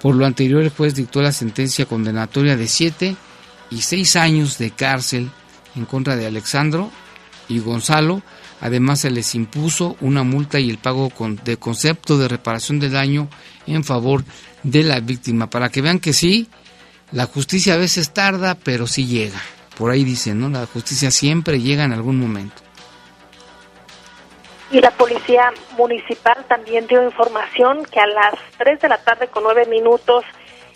[0.00, 3.16] Por lo anterior, el juez dictó la sentencia condenatoria de siete
[3.70, 5.30] y seis años de cárcel
[5.76, 6.90] en contra de Alexandro
[7.48, 8.22] y Gonzalo.
[8.60, 11.12] Además, se les impuso una multa y el pago
[11.44, 13.28] de concepto de reparación de daño
[13.66, 14.24] en favor
[14.62, 16.48] de la víctima, para que vean que sí,
[17.12, 19.40] la justicia a veces tarda, pero sí llega.
[19.76, 20.48] Por ahí dicen, ¿no?
[20.48, 22.62] La justicia siempre llega en algún momento.
[24.70, 29.44] Y la policía municipal también dio información que a las 3 de la tarde con
[29.44, 30.24] 9 minutos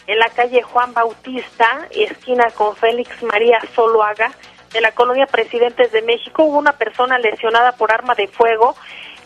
[0.06, 4.32] en la calle Juan Bautista, esquina con Félix María Soloaga,
[4.72, 8.74] de la colonia Presidentes de México, hubo una persona lesionada por arma de fuego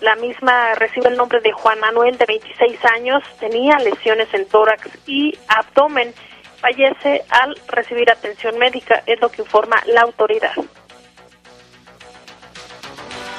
[0.00, 4.88] la misma recibe el nombre de Juan Manuel, de 26 años, tenía lesiones en tórax
[5.06, 6.12] y abdomen.
[6.60, 10.52] Fallece al recibir atención médica, es lo que informa la autoridad.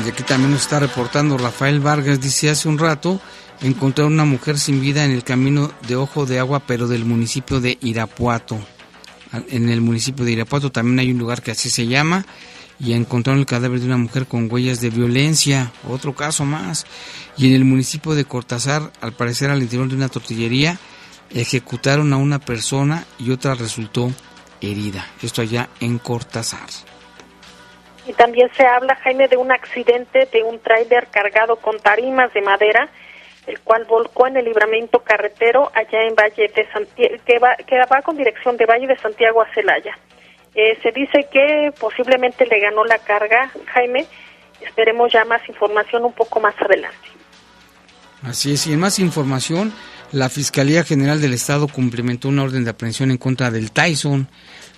[0.04, 3.20] Y aquí también nos está reportando Rafael Vargas, dice hace un rato,
[3.62, 7.60] encontraron una mujer sin vida en el camino de Ojo de Agua, pero del municipio
[7.60, 8.60] de Irapuato.
[9.50, 12.26] En el municipio de Irapuato también hay un lugar que así se llama
[12.80, 16.86] y encontraron el cadáver de una mujer con huellas de violencia, otro caso más.
[17.38, 20.78] Y en el municipio de Cortázar, al parecer al interior de una tortillería,
[21.34, 24.12] ejecutaron a una persona y otra resultó
[24.62, 25.06] herida.
[25.22, 26.68] Esto allá en Cortázar.
[28.06, 32.42] Y también se habla, Jaime, de un accidente de un tráiler cargado con tarimas de
[32.42, 32.90] madera,
[33.48, 37.78] el cual volcó en el libramiento carretero allá en Valle de Santiago, que va, que
[37.78, 39.98] va con dirección de Valle de Santiago a Celaya.
[40.58, 44.08] Eh, se dice que posiblemente le ganó la carga, Jaime.
[44.60, 46.98] Esperemos ya más información un poco más adelante.
[48.24, 49.72] Así es, y en más información,
[50.12, 54.28] la Fiscalía General del Estado cumplimentó una orden de aprehensión en contra del Tyson,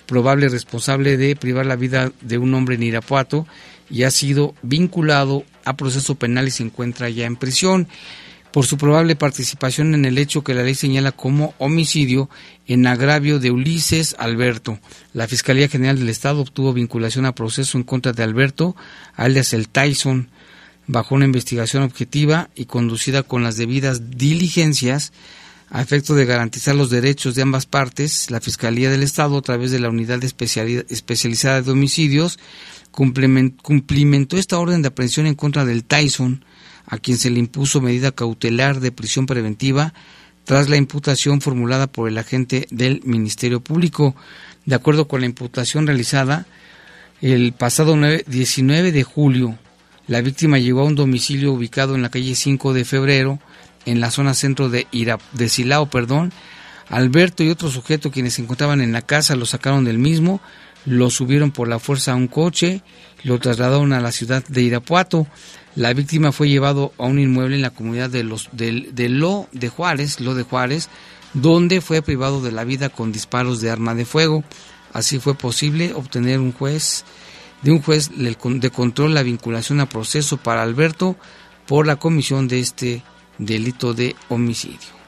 [0.06, 3.48] probable responsable de privar la vida de un hombre en Irapuato
[3.90, 7.88] y ha sido vinculado a proceso penal y se encuentra ya en prisión
[8.52, 12.30] por su probable participación en el hecho que la ley señala como homicidio
[12.68, 14.80] en agravio de Ulises Alberto.
[15.14, 18.76] La Fiscalía General del Estado obtuvo vinculación a proceso en contra de Alberto,
[19.16, 20.30] alias el Tyson,
[20.88, 25.14] bajo una investigación objetiva y conducida con las debidas diligencias
[25.70, 29.70] a efecto de garantizar los derechos de ambas partes, la Fiscalía del Estado, a través
[29.70, 32.40] de la Unidad Especializada de Homicidios,
[32.92, 36.44] cumplimentó esta orden de aprehensión en contra del Tyson,
[36.90, 39.94] a quien se le impuso medida cautelar de prisión preventiva
[40.44, 44.16] tras la imputación formulada por el agente del Ministerio Público.
[44.66, 46.46] De acuerdo con la imputación realizada
[47.22, 49.58] el pasado 19 de julio,
[50.08, 53.40] la víctima llegó a un domicilio ubicado en la calle 5 de febrero,
[53.86, 55.90] en la zona centro de, Ira, de Silao.
[55.90, 56.34] Perdón.
[56.90, 60.42] Alberto y otro sujeto quienes se encontraban en la casa lo sacaron del mismo,
[60.86, 62.82] lo subieron por la fuerza a un coche,
[63.24, 65.28] lo trasladaron a la ciudad de Irapuato.
[65.76, 69.48] La víctima fue llevado a un inmueble en la comunidad de, los, de, de Lo
[69.52, 70.90] de Juárez, Lo de Juárez,
[71.34, 74.44] donde fue privado de la vida con disparos de arma de fuego.
[74.94, 77.06] Así fue posible obtener un juez
[77.62, 81.16] de un juez de control la vinculación a proceso para Alberto
[81.68, 83.04] por la comisión de este
[83.38, 85.00] delito de homicidio.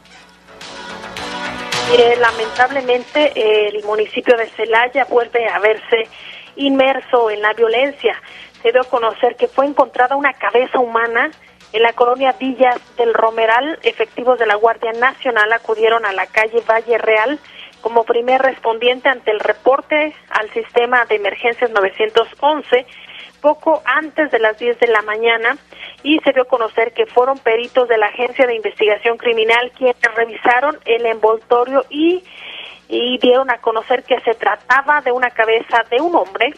[1.90, 6.08] Mire, lamentablemente el municipio de Celaya vuelve a verse
[6.56, 8.16] inmerso en la violencia
[8.62, 11.32] se dio a conocer que fue encontrada una cabeza humana
[11.74, 13.80] en la colonia Villas del Romeral.
[13.84, 17.40] Efectivos de la Guardia Nacional acudieron a la calle Valle Real
[17.82, 22.86] como primer respondiente ante el reporte al sistema de emergencias 911
[23.42, 25.58] poco antes de las 10 de la mañana
[26.04, 29.98] y se dio a conocer que fueron peritos de la Agencia de Investigación Criminal quienes
[30.16, 32.24] revisaron el envoltorio y,
[32.88, 36.54] y dieron a conocer que se trataba de una cabeza de un hombre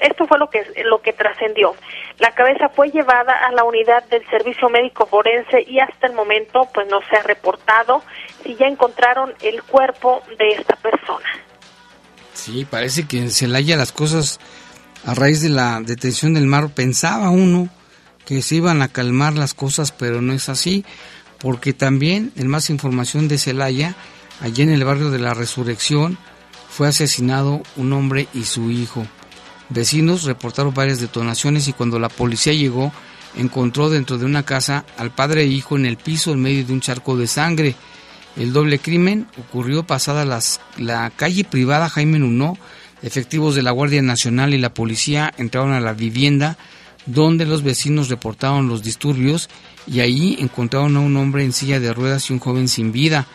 [0.00, 1.74] esto fue lo que lo que trascendió.
[2.18, 6.68] La cabeza fue llevada a la unidad del servicio médico forense y hasta el momento
[6.72, 8.02] pues no se ha reportado
[8.42, 11.26] si ya encontraron el cuerpo de esta persona.
[12.32, 14.40] Sí, parece que en Celaya las cosas
[15.06, 17.68] a raíz de la detención del mar pensaba uno
[18.24, 20.84] que se iban a calmar las cosas, pero no es así,
[21.38, 23.94] porque también en más información de Celaya,
[24.40, 26.16] allí en el barrio de la Resurrección,
[26.70, 29.06] fue asesinado un hombre y su hijo.
[29.70, 32.92] Vecinos reportaron varias detonaciones y cuando la policía llegó
[33.36, 36.72] encontró dentro de una casa al padre e hijo en el piso en medio de
[36.72, 37.74] un charco de sangre.
[38.36, 42.58] El doble crimen ocurrió pasada las, la calle privada Jaime Nuno.
[43.02, 46.56] Efectivos de la Guardia Nacional y la policía entraron a la vivienda
[47.06, 49.50] donde los vecinos reportaron los disturbios
[49.86, 53.26] y ahí encontraron a un hombre en silla de ruedas y un joven sin vida.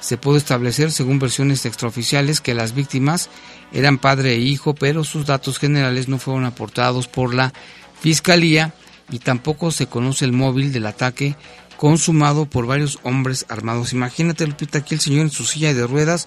[0.00, 3.30] Se pudo establecer, según versiones extraoficiales, que las víctimas
[3.72, 7.52] eran padre e hijo, pero sus datos generales no fueron aportados por la
[8.00, 8.72] Fiscalía
[9.10, 11.36] y tampoco se conoce el móvil del ataque
[11.76, 13.92] consumado por varios hombres armados.
[13.92, 16.26] Imagínate, Lupita, aquí el señor en su silla de ruedas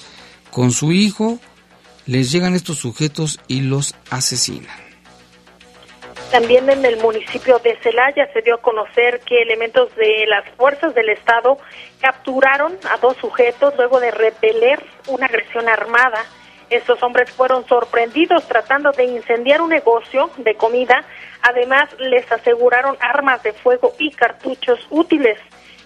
[0.51, 1.39] con su hijo,
[2.05, 4.85] les llegan estos sujetos y los asesinan.
[6.31, 10.93] También en el municipio de Celaya se dio a conocer que elementos de las fuerzas
[10.93, 11.57] del Estado
[12.01, 16.25] capturaron a dos sujetos luego de repeler una agresión armada.
[16.69, 21.05] Estos hombres fueron sorprendidos tratando de incendiar un negocio de comida.
[21.41, 25.37] Además, les aseguraron armas de fuego y cartuchos útiles.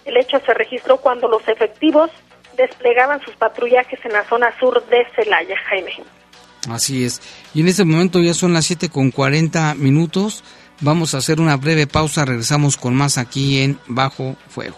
[0.04, 2.10] El hecho se registró cuando los efectivos
[2.56, 5.92] desplegaban sus patrullajes en la zona sur de Celaya, Jaime.
[6.68, 7.20] Así es.
[7.54, 10.44] Y en este momento ya son las 7 con 40 minutos.
[10.80, 12.24] Vamos a hacer una breve pausa.
[12.24, 14.76] Regresamos con más aquí en Bajo Fuego.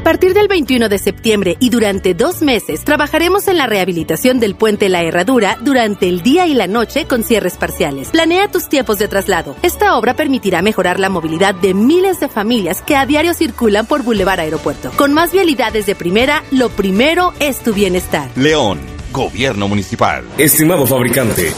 [0.00, 4.88] Partir del 21 de septiembre y durante dos meses trabajaremos en la rehabilitación del puente
[4.88, 8.10] La Herradura durante el día y la noche con cierres parciales.
[8.10, 9.56] Planea tus tiempos de traslado.
[9.62, 14.02] Esta obra permitirá mejorar la movilidad de miles de familias que a diario circulan por
[14.02, 14.90] Boulevard Aeropuerto.
[14.96, 18.30] Con más vialidades de primera, lo primero es tu bienestar.
[18.36, 18.78] León,
[19.12, 20.24] Gobierno Municipal.
[20.38, 21.52] Estimado fabricante.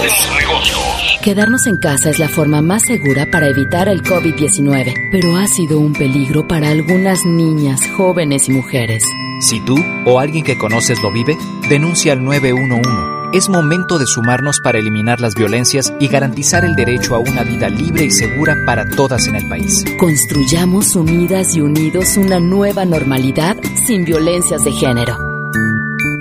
[1.23, 5.79] Quedarnos en casa es la forma más segura para evitar el COVID-19, pero ha sido
[5.79, 9.05] un peligro para algunas niñas, jóvenes y mujeres.
[9.41, 11.37] Si tú o alguien que conoces lo vive,
[11.69, 12.91] denuncia al 911.
[13.33, 17.69] Es momento de sumarnos para eliminar las violencias y garantizar el derecho a una vida
[17.69, 19.85] libre y segura para todas en el país.
[19.99, 23.57] Construyamos unidas y unidos una nueva normalidad
[23.87, 25.17] sin violencias de género.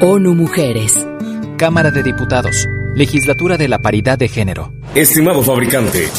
[0.02, 1.06] ONU Mujeres.
[1.58, 2.68] Cámara de Diputados.
[2.96, 4.74] Legislatura de la Paridad de Género.
[4.96, 6.10] Estimado fabricante.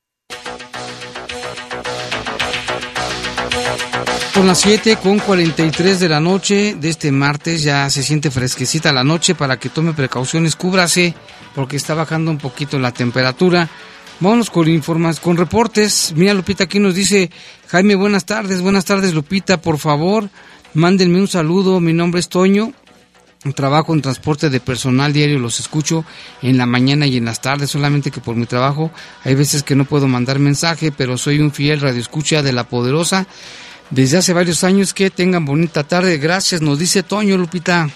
[4.41, 8.91] Son las 7 con 43 de la noche de este martes, ya se siente fresquecita
[8.91, 11.13] la noche para que tome precauciones, cúbrase
[11.53, 13.69] porque está bajando un poquito la temperatura.
[14.19, 16.13] Vámonos con informas, con reportes.
[16.15, 17.29] Mira Lupita aquí nos dice,
[17.67, 20.27] Jaime, buenas tardes, buenas tardes Lupita, por favor,
[20.73, 22.73] mándenme un saludo, mi nombre es Toño,
[23.53, 26.03] trabajo en transporte de personal diario, los escucho
[26.41, 28.89] en la mañana y en las tardes, solamente que por mi trabajo
[29.23, 33.27] hay veces que no puedo mandar mensaje, pero soy un fiel radioescucha de La Poderosa
[33.91, 34.93] desde hace varios años.
[34.93, 36.17] Que tengan bonita tarde.
[36.17, 37.87] Gracias, nos dice Toño Lupita.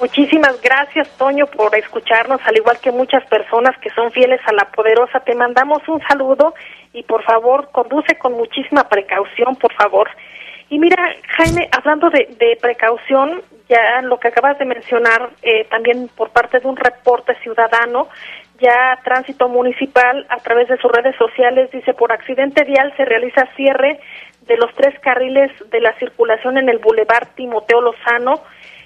[0.00, 4.64] Muchísimas gracias, Toño, por escucharnos, al igual que muchas personas que son fieles a la
[4.70, 5.20] poderosa.
[5.20, 6.54] Te mandamos un saludo
[6.94, 10.08] y por favor, conduce con muchísima precaución, por favor.
[10.70, 10.96] Y mira,
[11.36, 16.60] Jaime, hablando de, de precaución, ya lo que acabas de mencionar, eh, también por parte
[16.60, 18.08] de un reporte ciudadano,
[18.60, 23.48] ya Tránsito Municipal, a través de sus redes sociales, dice, por accidente vial se realiza
[23.56, 24.00] cierre
[24.50, 28.42] de los tres carriles de la circulación en el Boulevard Timoteo Lozano,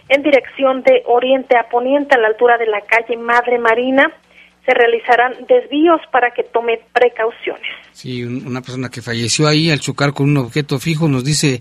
[0.08, 4.12] en dirección de oriente a poniente a la altura de la calle Madre Marina.
[4.66, 7.66] Se realizarán desvíos para que tome precauciones.
[7.92, 11.60] Sí, un- una persona que falleció ahí al chocar con un objeto fijo, nos dice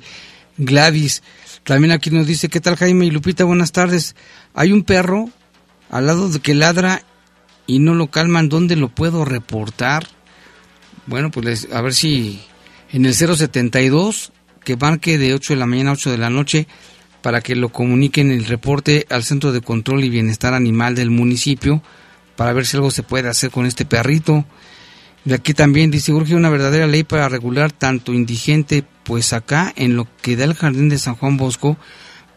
[0.57, 1.23] Gladys.
[1.63, 3.43] También aquí nos dice, ¿qué tal Jaime y Lupita?
[3.45, 4.15] Buenas tardes.
[4.53, 5.25] Hay un perro
[5.89, 7.01] al lado de que ladra
[7.67, 8.49] y no lo calman.
[8.49, 10.03] ¿Dónde lo puedo reportar?
[11.07, 12.41] Bueno, pues a ver si
[12.93, 14.31] en el 072,
[14.63, 16.67] que marque de 8 de la mañana a 8 de la noche,
[17.21, 21.83] para que lo comuniquen el reporte al Centro de Control y Bienestar Animal del municipio,
[22.37, 24.45] para ver si algo se puede hacer con este perrito.
[25.25, 29.97] De aquí también dice, urge una verdadera ley para regular tanto indigente, pues acá en
[29.97, 31.77] lo que da el jardín de San Juan Bosco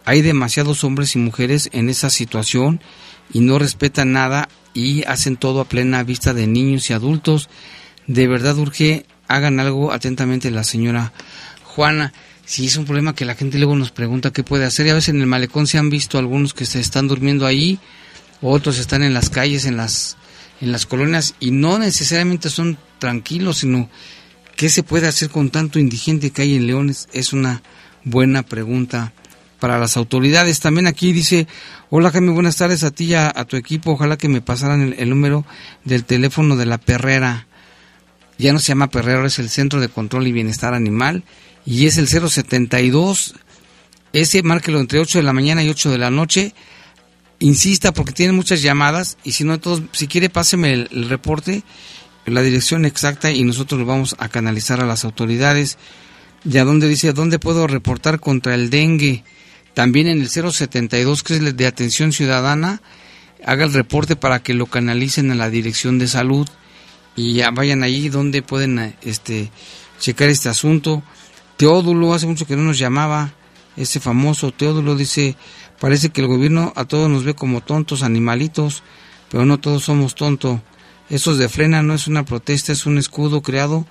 [0.06, 2.80] hay demasiados hombres y mujeres en esa situación
[3.32, 7.50] y no respetan nada y hacen todo a plena vista de niños y adultos.
[8.06, 11.12] De verdad urge, hagan algo atentamente la señora
[11.62, 12.12] Juana.
[12.44, 14.94] Si es un problema que la gente luego nos pregunta qué puede hacer y a
[14.94, 17.80] veces en el malecón se han visto algunos que se están durmiendo ahí,
[18.40, 20.16] otros están en las calles, en las
[20.60, 23.90] en las colonias y no necesariamente son tranquilos, sino
[24.56, 27.62] qué se puede hacer con tanto indigente que hay en Leones es una
[28.04, 29.12] buena pregunta
[29.60, 30.60] para las autoridades.
[30.60, 31.46] También aquí dice,
[31.90, 35.10] hola Jaime, buenas tardes a ti y a, tu equipo, ojalá que me pasaran el
[35.10, 35.44] número
[35.84, 37.46] del teléfono de la perrera.
[38.38, 41.24] Ya no se llama perrera, ahora es el Centro de Control y Bienestar Animal
[41.64, 43.34] y es el 072,
[44.12, 46.54] ese márquelo entre 8 de la mañana y 8 de la noche
[47.38, 51.62] insista porque tiene muchas llamadas y si no, todos, si quiere páseme el, el reporte,
[52.24, 55.78] la dirección exacta y nosotros lo vamos a canalizar a las autoridades.
[56.44, 59.24] Ya donde dice, ¿dónde puedo reportar contra el dengue?
[59.74, 62.80] También en el 072, que es de atención ciudadana,
[63.44, 66.48] haga el reporte para que lo canalicen a la dirección de salud
[67.16, 69.50] y ya vayan ahí donde pueden este
[69.98, 71.02] checar este asunto.
[71.56, 73.32] Teodulo, hace mucho que no nos llamaba,
[73.76, 75.36] ese famoso Teodulo dice,
[75.80, 78.82] parece que el gobierno a todos nos ve como tontos, animalitos,
[79.30, 80.60] pero no todos somos tontos.
[81.08, 83.86] Eso de frena no es una protesta, es un escudo creado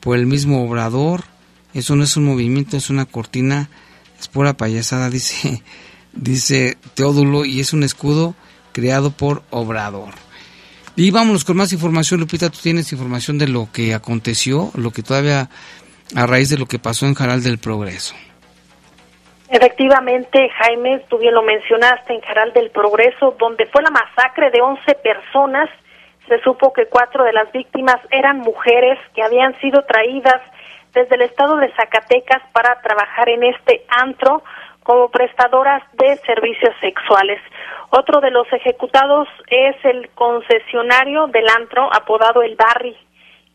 [0.00, 1.24] por el mismo obrador.
[1.74, 3.70] Eso no es un movimiento, es una cortina,
[4.20, 5.62] es pura payasada, dice,
[6.12, 8.34] dice Teodulo, y es un escudo
[8.72, 10.25] creado por Obrador.
[10.96, 15.02] Y vámonos con más información, Lupita, tú tienes información de lo que aconteció, lo que
[15.02, 15.50] todavía
[16.16, 18.14] a raíz de lo que pasó en Jaral del Progreso.
[19.50, 24.60] Efectivamente, Jaime, tú bien lo mencionaste, en Jaral del Progreso, donde fue la masacre de
[24.62, 25.68] 11 personas,
[26.28, 30.40] se supo que cuatro de las víctimas eran mujeres que habían sido traídas
[30.94, 34.42] desde el estado de Zacatecas para trabajar en este antro
[34.86, 37.40] como prestadoras de servicios sexuales.
[37.90, 42.96] Otro de los ejecutados es el concesionario del antro apodado El Barri,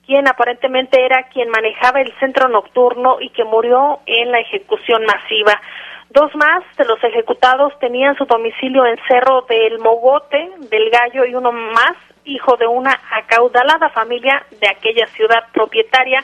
[0.05, 5.61] quien aparentemente era quien manejaba el centro nocturno y que murió en la ejecución masiva.
[6.09, 11.33] Dos más de los ejecutados tenían su domicilio en Cerro del Mogote, del Gallo, y
[11.33, 16.21] uno más, hijo de una acaudalada familia de aquella ciudad propietaria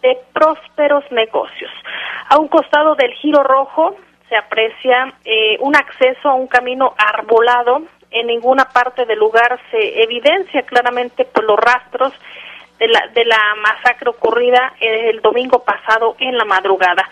[0.00, 1.70] de prósperos negocios.
[2.30, 3.94] A un costado del giro rojo
[4.28, 7.82] se aprecia eh, un acceso a un camino arbolado.
[8.10, 12.12] En ninguna parte del lugar se evidencia claramente por los rastros
[12.78, 17.08] de la, de la masacre ocurrida el domingo pasado en la madrugada.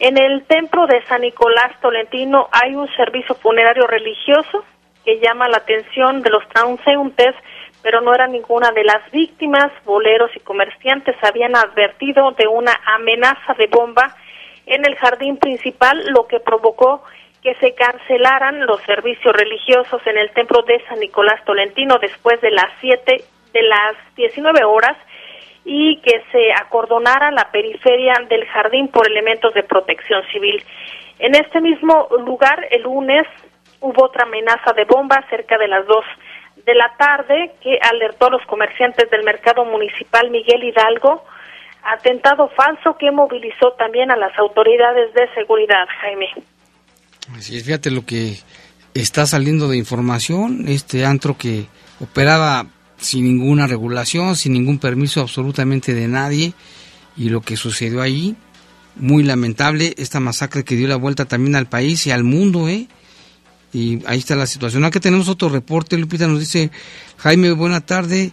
[0.00, 4.64] En el templo de San Nicolás Tolentino hay un servicio funerario religioso
[5.04, 7.34] que llama la atención de los transeúntes,
[7.82, 9.70] pero no era ninguna de las víctimas.
[9.84, 14.16] Boleros y comerciantes habían advertido de una amenaza de bomba
[14.66, 17.02] en el jardín principal, lo que provocó
[17.42, 22.52] que se cancelaran los servicios religiosos en el templo de San Nicolás Tolentino después de
[22.52, 24.96] las 7 de las 19 horas
[25.64, 30.62] y que se acordonara la periferia del jardín por elementos de protección civil.
[31.18, 33.26] En este mismo lugar, el lunes,
[33.80, 36.04] hubo otra amenaza de bomba cerca de las 2
[36.64, 41.24] de la tarde que alertó a los comerciantes del mercado municipal Miguel Hidalgo
[41.84, 46.28] atentado falso que movilizó también a las autoridades de seguridad, Jaime.
[47.36, 48.38] Así es, fíjate lo que
[48.94, 51.66] está saliendo de información, este antro que
[52.00, 52.66] operaba
[52.98, 56.52] sin ninguna regulación, sin ningún permiso absolutamente de nadie,
[57.16, 58.36] y lo que sucedió ahí,
[58.96, 62.86] muy lamentable, esta masacre que dio la vuelta también al país y al mundo, ¿eh?
[63.72, 64.84] Y ahí está la situación.
[64.84, 66.70] Aquí tenemos otro reporte, Lupita nos dice,
[67.16, 68.32] Jaime, buena tarde,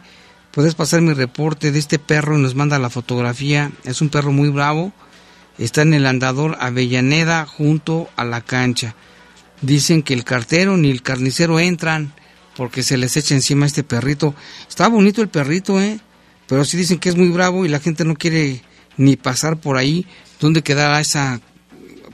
[0.52, 3.72] puedes pasar mi reporte de este perro y nos manda la fotografía.
[3.84, 4.91] Es un perro muy bravo.
[5.58, 8.95] Está en el andador Avellaneda junto a la cancha.
[9.62, 12.14] Dicen que el cartero ni el carnicero entran
[12.56, 14.36] porque se les echa encima este perrito.
[14.68, 16.00] Está bonito el perrito, ¿eh?
[16.47, 18.64] Pero sí dicen que es muy bravo y la gente no quiere
[18.97, 20.06] ni pasar por ahí.
[20.39, 21.39] ¿Dónde quedará esa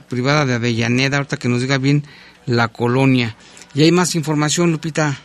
[0.08, 1.16] privada de Avellaneda?
[1.16, 2.04] Ahorita que nos diga bien
[2.46, 3.36] la colonia.
[3.74, 5.18] Y hay más información, Lupita.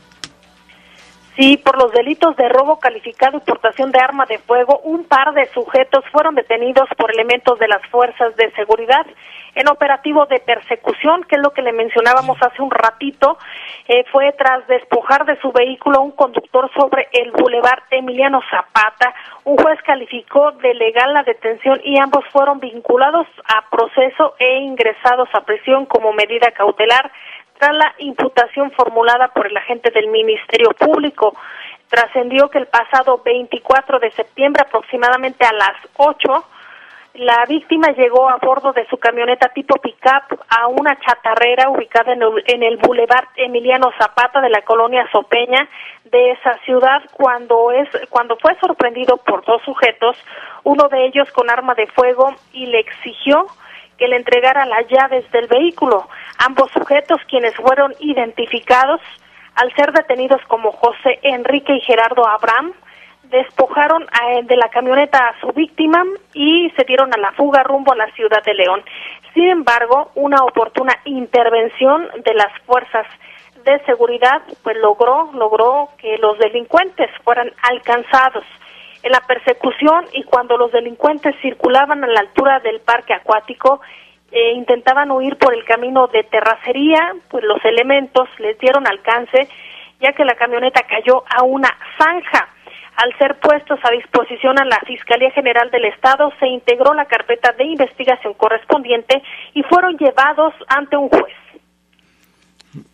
[1.41, 5.33] Sí, por los delitos de robo calificado y portación de arma de fuego, un par
[5.33, 9.07] de sujetos fueron detenidos por elementos de las fuerzas de seguridad
[9.55, 13.39] en operativo de persecución, que es lo que le mencionábamos hace un ratito,
[13.87, 19.11] eh, fue tras despojar de su vehículo a un conductor sobre el bulevar Emiliano Zapata.
[19.43, 25.27] Un juez calificó de legal la detención y ambos fueron vinculados a proceso e ingresados
[25.33, 27.11] a prisión como medida cautelar
[27.62, 31.36] tras la imputación formulada por el agente del Ministerio Público.
[31.89, 36.43] Trascendió que el pasado 24 de septiembre, aproximadamente a las 8,
[37.14, 42.24] la víctima llegó a bordo de su camioneta tipo pickup a una chatarrera ubicada en
[42.24, 45.70] el, en el Boulevard Emiliano Zapata de la colonia Sopeña
[46.05, 50.18] de esa ciudad cuando es cuando fue sorprendido por dos sujetos,
[50.64, 53.45] uno de ellos con arma de fuego y le exigió
[54.01, 56.09] que le entregara las llaves del vehículo.
[56.39, 58.99] Ambos sujetos, quienes fueron identificados
[59.53, 62.73] al ser detenidos como José Enrique y Gerardo Abraham,
[63.25, 64.07] despojaron
[64.45, 68.11] de la camioneta a su víctima y se dieron a la fuga rumbo a la
[68.13, 68.81] ciudad de León.
[69.35, 73.05] Sin embargo, una oportuna intervención de las fuerzas
[73.63, 78.45] de seguridad pues logró logró que los delincuentes fueran alcanzados
[79.03, 83.81] en la persecución y cuando los delincuentes circulaban a la altura del parque acuático
[84.31, 89.49] eh, intentaban huir por el camino de terracería, pues los elementos les dieron alcance
[90.01, 92.47] ya que la camioneta cayó a una zanja.
[92.97, 97.51] Al ser puestos a disposición a la Fiscalía General del Estado, se integró la carpeta
[97.53, 99.21] de investigación correspondiente
[99.53, 101.33] y fueron llevados ante un juez.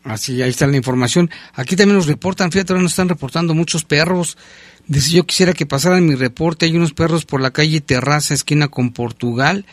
[0.03, 1.29] Así, ahí está la información.
[1.55, 4.37] Aquí también nos reportan, fíjate, nos están reportando muchos perros.
[4.87, 6.65] Dice, yo quisiera que pasaran mi reporte.
[6.65, 9.65] Hay unos perros por la calle Terraza, esquina con Portugal,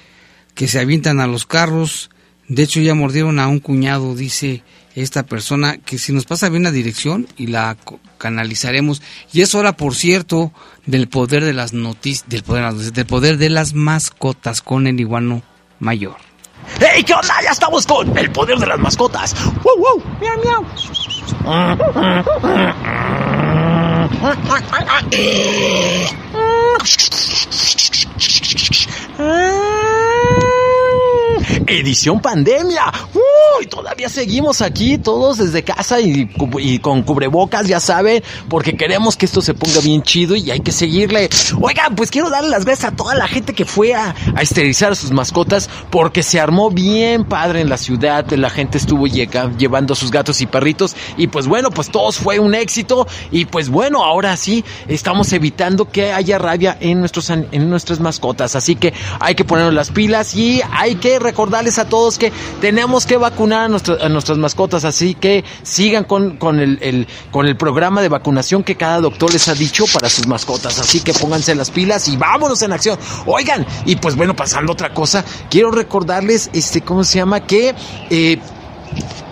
[0.55, 2.11] que se avientan a los carros.
[2.49, 4.63] De hecho, ya mordieron a un cuñado, dice
[4.97, 7.77] esta persona, que si nos pasa bien la dirección y la
[8.19, 9.03] canalizaremos.
[9.33, 10.53] Y es hora, por cierto,
[10.87, 14.63] del poder de las noticias, del poder, de las noticias, del poder de las mascotas
[14.63, 15.43] con el iguano
[15.79, 16.17] mayor.
[16.81, 17.35] ¡Hey, qué onda!
[17.43, 19.35] Ya estamos con el poder de las mascotas.
[19.63, 20.03] ¡Wow, wow!
[20.21, 20.65] ¡Miau, miau!
[29.17, 29.94] Ah!
[31.67, 32.83] Edición pandemia.
[33.15, 36.29] Uy, todavía seguimos aquí todos desde casa y,
[36.81, 40.73] con cubrebocas, ya saben, porque queremos que esto se ponga bien chido y hay que
[40.73, 41.29] seguirle.
[41.61, 44.93] Oigan, pues quiero darle las gracias a toda la gente que fue a, a esterilizar
[44.93, 48.29] a sus mascotas porque se armó bien padre en la ciudad.
[48.33, 52.19] La gente estuvo llega- llevando a sus gatos y perritos y pues bueno, pues todos
[52.19, 57.31] fue un éxito y pues bueno, ahora sí estamos evitando que haya rabia en nuestros
[57.31, 61.19] en nuestras mascotas, así que hay que ponernos las pilas y hay que
[61.55, 66.03] recordarles a todos que tenemos que vacunar a, nuestra- a nuestras mascotas, así que sigan
[66.05, 69.85] con, con el, el- con el programa de vacunación que cada doctor les ha dicho
[69.93, 72.99] para sus mascotas, así que pónganse las pilas y vámonos en acción.
[73.27, 77.41] Oigan, y pues bueno, pasando a otra cosa, quiero recordarles, este, ¿cómo se llama?
[77.47, 77.73] Que
[78.11, 78.39] eh,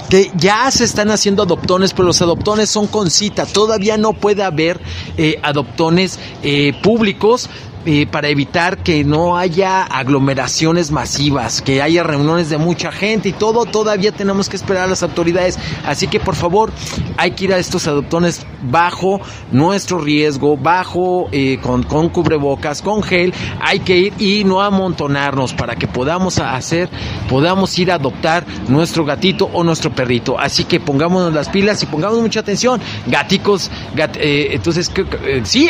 [0.08, 3.46] que ya se están haciendo adoptones, pero los adoptones son con cita.
[3.46, 4.78] Todavía no puede haber
[5.16, 7.48] eh, adoptones eh, públicos.
[7.86, 13.32] Eh, para evitar que no haya aglomeraciones masivas, que haya reuniones de mucha gente y
[13.32, 15.58] todo, todavía tenemos que esperar a las autoridades.
[15.86, 16.70] Así que por favor,
[17.16, 19.20] hay que ir a estos adoptones bajo
[19.50, 25.52] nuestro riesgo, bajo, eh, con, con cubrebocas, con gel, hay que ir y no amontonarnos
[25.54, 26.88] para que podamos hacer,
[27.28, 30.38] podamos ir a adoptar nuestro gatito o nuestro perrito.
[30.38, 32.80] Así que pongámonos las pilas y pongamos mucha atención.
[33.06, 35.68] Gaticos, gat- eh, entonces, ¿qué- qué- eh, sí,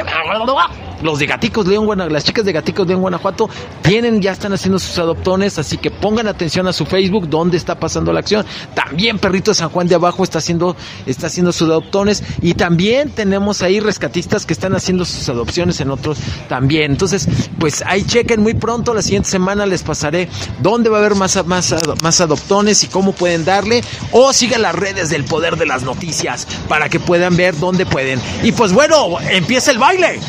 [1.03, 3.49] los de Gaticos Guanajuato, las chicas de Gaticos León, Guanajuato,
[3.83, 7.79] tienen, ya están haciendo sus adoptones, así que pongan atención a su Facebook, donde está
[7.79, 8.47] pasando la acción.
[8.75, 10.77] También Perrito San Juan de Abajo está haciendo,
[11.07, 15.91] está haciendo sus adoptones, y también tenemos ahí rescatistas que están haciendo sus adopciones en
[15.91, 16.93] otros también.
[16.93, 17.29] Entonces,
[17.59, 20.29] pues ahí chequen muy pronto, la siguiente semana les pasaré
[20.61, 23.83] dónde va a haber más, más, más adoptones y cómo pueden darle,
[24.13, 28.21] o sigan las redes del poder de las noticias para que puedan ver dónde pueden.
[28.43, 30.21] Y pues bueno, empieza el baile.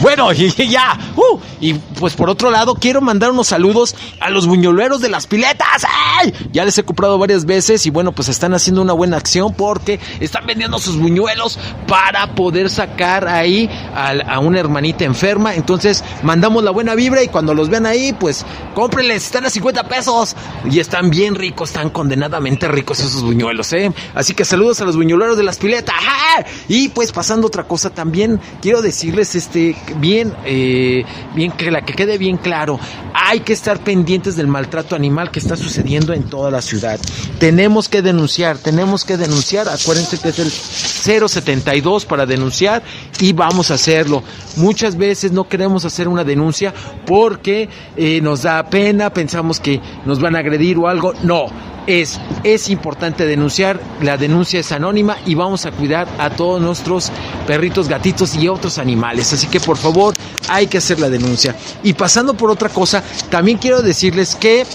[0.00, 0.98] Bueno, y, y ya.
[1.16, 5.26] Uh, y pues por otro lado, quiero mandar unos saludos a los buñueleros de las
[5.26, 5.84] piletas.
[6.18, 6.32] ¡Ay!
[6.50, 10.00] Ya les he comprado varias veces y bueno, pues están haciendo una buena acción porque
[10.18, 15.54] están vendiendo sus buñuelos para poder sacar ahí a, una hermanita enferma.
[15.54, 19.26] Entonces, mandamos la buena vibra y cuando los vean ahí, pues cómprenles.
[19.26, 20.34] Están a 50 pesos
[20.70, 23.92] y están bien ricos, están condenadamente ricos esos buñuelos, ¿eh?
[24.14, 25.94] Así que saludos a los buñueleros de las piletas.
[25.98, 26.46] ¡Ajá!
[26.66, 32.04] Y pues pasando otra cosa también, quiero decirles este bien, eh, bien que la que
[32.04, 32.78] quede bien claro,
[33.14, 36.98] hay que estar pendientes del maltrato animal que está sucediendo en toda la ciudad.
[37.38, 39.68] Tenemos que denunciar, tenemos que denunciar.
[39.68, 42.82] Acuérdense que es el 072 para denunciar
[43.18, 44.22] y vamos a hacerlo.
[44.56, 46.72] Muchas veces no queremos hacer una denuncia
[47.06, 51.14] porque eh, nos da pena, pensamos que nos van a agredir o algo.
[51.22, 51.46] No,
[51.86, 57.10] es, es importante denunciar, la denuncia es anónima y vamos a cuidar a todos nuestros
[57.46, 59.32] perritos, gatitos y otros animales.
[59.32, 60.14] Así que por favor
[60.48, 61.54] hay que hacer la denuncia.
[61.82, 64.66] Y pasando por otra cosa, también quiero decirles que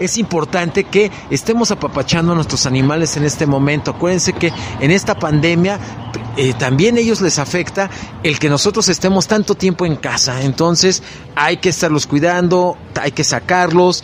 [0.00, 3.92] es importante que estemos apapachando a nuestros animales en este momento.
[3.92, 5.78] Acuérdense que en esta pandemia
[6.36, 7.90] eh, también ellos les afecta
[8.22, 10.42] el que nosotros estemos tanto tiempo en casa.
[10.42, 11.02] Entonces
[11.36, 14.02] hay que estarlos cuidando, hay que sacarlos.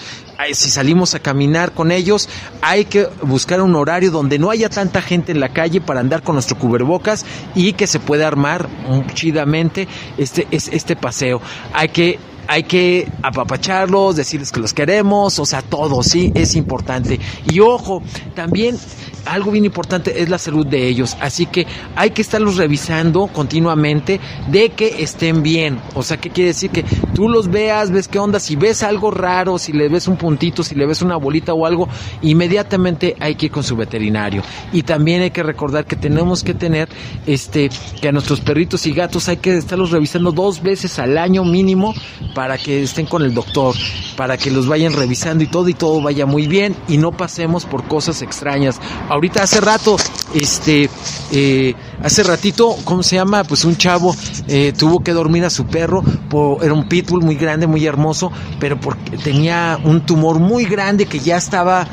[0.52, 2.28] Si salimos a caminar con ellos,
[2.60, 6.22] hay que buscar un horario donde no haya tanta gente en la calle para andar
[6.22, 7.24] con nuestro cubrebocas
[7.54, 8.68] y que se pueda armar
[9.14, 9.88] chidamente
[10.18, 11.40] este, es- este paseo.
[11.72, 12.18] Hay que
[12.48, 17.18] hay que apapacharlos, decirles que los queremos, o sea, todo, sí, es importante.
[17.50, 18.02] Y ojo,
[18.34, 18.78] también
[19.26, 21.16] algo bien importante es la salud de ellos.
[21.20, 25.80] Así que hay que estarlos revisando continuamente de que estén bien.
[25.94, 26.70] O sea, ¿qué quiere decir?
[26.70, 30.16] Que tú los veas, ves qué onda, si ves algo raro, si le ves un
[30.16, 31.88] puntito, si le ves una bolita o algo,
[32.22, 34.42] inmediatamente hay que ir con su veterinario.
[34.72, 36.88] Y también hay que recordar que tenemos que tener,
[37.26, 37.70] este,
[38.00, 41.94] que a nuestros perritos y gatos hay que estarlos revisando dos veces al año mínimo
[42.34, 43.74] para que estén con el doctor,
[44.16, 47.64] para que los vayan revisando y todo y todo vaya muy bien y no pasemos
[47.64, 48.80] por cosas extrañas.
[49.16, 49.96] Ahorita hace rato,
[50.34, 50.90] este,
[51.32, 53.44] eh, hace ratito, ¿cómo se llama?
[53.44, 54.14] Pues un chavo
[54.46, 56.04] eh, tuvo que dormir a su perro,
[56.60, 61.18] era un pitbull muy grande, muy hermoso, pero porque tenía un tumor muy grande que
[61.18, 61.88] ya estaba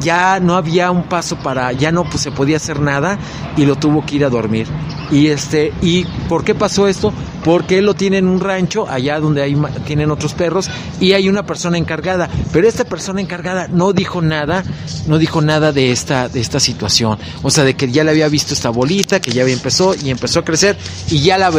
[0.00, 3.16] ya no había un paso para, ya no pues, se podía hacer nada
[3.56, 4.66] y lo tuvo que ir a dormir.
[5.10, 7.12] Y este, ¿y por qué pasó esto?
[7.44, 10.68] Porque él lo tiene en un rancho, allá donde hay, tienen otros perros,
[11.00, 12.28] y hay una persona encargada.
[12.52, 14.64] Pero esta persona encargada no dijo nada,
[15.06, 17.18] no dijo nada de esta, de esta situación.
[17.42, 20.40] O sea, de que ya le había visto esta bolita, que ya empezó y empezó
[20.40, 20.76] a crecer,
[21.08, 21.52] y ya la,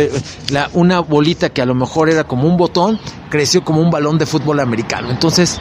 [0.50, 4.18] la, una bolita que a lo mejor era como un botón, creció como un balón
[4.18, 5.10] de fútbol americano.
[5.10, 5.60] Entonces,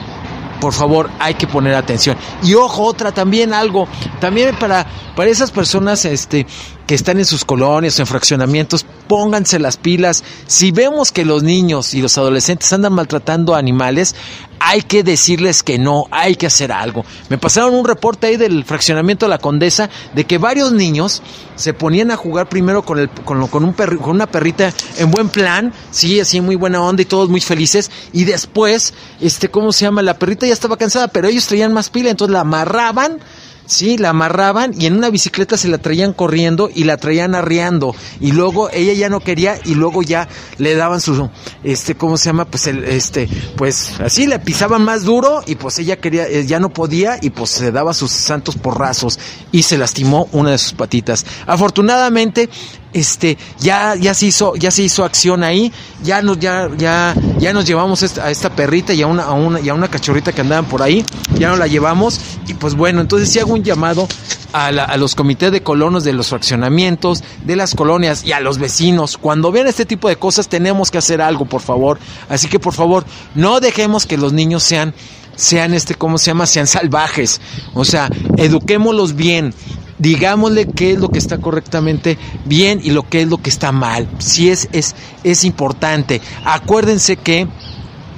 [0.61, 2.17] por favor, hay que poner atención.
[2.43, 3.87] Y ojo, otra también algo,
[4.21, 6.47] también para, para esas personas este,
[6.87, 10.23] que están en sus colonias, en fraccionamientos, pónganse las pilas.
[10.47, 14.15] Si vemos que los niños y los adolescentes andan maltratando animales,
[14.59, 17.05] hay que decirles que no, hay que hacer algo.
[17.29, 21.23] Me pasaron un reporte ahí del fraccionamiento de la Condesa de que varios niños
[21.57, 25.11] se ponían a jugar primero con, el, con, con, un perri, con una perrita en
[25.11, 29.73] buen plan, sí, así muy buena onda y todos muy felices, y después, este, ¿cómo
[29.73, 30.03] se llama?
[30.03, 33.21] La perrita ya estaba cansada, pero ellos traían más pila, entonces la amarraban
[33.67, 37.95] Sí, la amarraban y en una bicicleta se la traían corriendo y la traían arreando.
[38.21, 41.29] Y luego ella ya no quería y luego ya le daban su,
[41.65, 42.45] este, ¿cómo se llama?
[42.45, 46.61] Pues el, este, pues así le pisaban más duro y pues ella quería, eh, ya
[46.61, 49.19] no podía y pues se daba sus santos porrazos
[49.51, 51.27] y se lastimó una de sus patitas.
[51.47, 52.49] Afortunadamente,
[52.97, 55.73] este ya ya se hizo ya se hizo acción ahí
[56.03, 59.61] ya nos ya ya ya nos llevamos a esta perrita y a una a una
[59.61, 61.05] y a una cachorrita que andaban por ahí
[61.39, 64.09] ya nos la llevamos y pues bueno entonces sí hago un llamado
[64.53, 68.41] a, la, a los comités de colonos de los fraccionamientos de las colonias y a
[68.41, 69.19] los vecinos.
[69.19, 71.99] Cuando vean este tipo de cosas tenemos que hacer algo por favor.
[72.29, 74.95] Así que por favor no dejemos que los niños sean
[75.37, 77.41] sean este cómo se llama sean salvajes.
[77.75, 79.53] O sea eduquémoslos bien
[79.99, 83.73] digámosle qué es lo que está correctamente bien y lo que es lo que está
[83.73, 84.09] mal.
[84.19, 84.95] Si es, es,
[85.25, 86.21] es importante.
[86.45, 87.47] Acuérdense que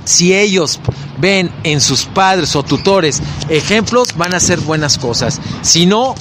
[0.04, 0.80] si ellos
[1.20, 5.40] ven en sus padres o tutores ejemplos, van a hacer buenas cosas.
[5.62, 6.14] Si no,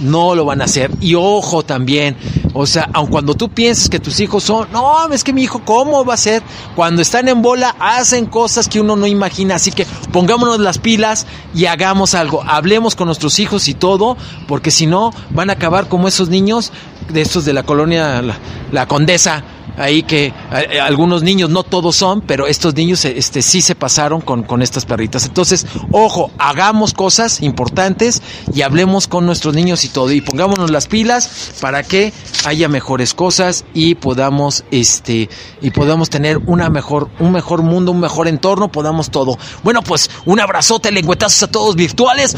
[0.00, 0.90] no lo van a hacer.
[1.00, 2.16] Y ojo también,
[2.54, 5.62] o sea, aun cuando tú pienses que tus hijos son, no, es que mi hijo,
[5.64, 6.42] ¿cómo va a ser?
[6.76, 9.54] Cuando están en bola, hacen cosas que uno no imagina.
[9.54, 12.42] Así que pongámonos las pilas y hagamos algo.
[12.46, 16.72] Hablemos con nuestros hijos y todo, porque si no, van a acabar como esos niños
[17.08, 18.36] de estos de la colonia, la,
[18.70, 19.44] la Condesa
[19.76, 24.20] ahí que eh, algunos niños, no todos son, pero estos niños este, sí se pasaron
[24.20, 25.26] con, con estas perritas.
[25.26, 28.22] Entonces, ojo, hagamos cosas importantes
[28.54, 32.12] y hablemos con nuestros niños y todo, y pongámonos las pilas para que
[32.44, 35.28] haya mejores cosas y podamos, este,
[35.60, 39.38] y podamos tener una mejor, un mejor mundo, un mejor entorno, podamos todo.
[39.62, 42.36] Bueno, pues un abrazote, lengüetazos a todos virtuales.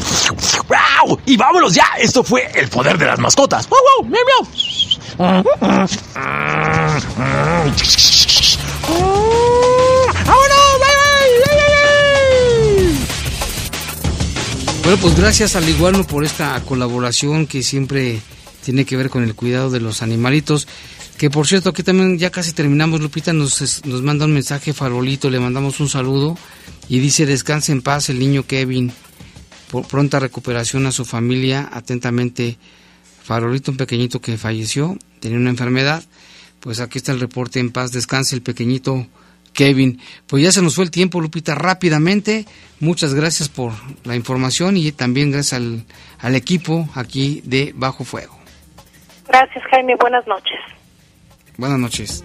[0.67, 1.19] ¡Wow!
[1.25, 1.85] Y vámonos ya.
[1.99, 3.67] Esto fue el poder de las mascotas.
[3.69, 4.09] ¡Wow, wow!
[4.09, 4.94] ¡Miau, miau!
[14.83, 18.21] Bueno, pues gracias al igual por esta colaboración que siempre
[18.63, 20.67] tiene que ver con el cuidado de los animalitos.
[21.17, 25.29] Que por cierto, aquí también ya casi terminamos, Lupita, nos, nos manda un mensaje farolito,
[25.29, 26.37] le mandamos un saludo
[26.89, 28.91] y dice, descanse en paz el niño Kevin,
[29.71, 32.57] por pronta recuperación a su familia, atentamente,
[33.25, 36.03] farolito, un pequeñito que falleció, tenía una enfermedad,
[36.59, 39.07] pues aquí está el reporte en paz, descanse el pequeñito
[39.53, 39.99] Kevin.
[40.27, 42.45] Pues ya se nos fue el tiempo, Lupita, rápidamente.
[42.79, 43.71] Muchas gracias por
[44.03, 45.85] la información y también gracias al,
[46.19, 48.37] al equipo aquí de Bajo Fuego.
[49.27, 49.95] Gracias, Jaime.
[49.99, 50.59] Buenas noches.
[51.57, 52.23] Buenas noches.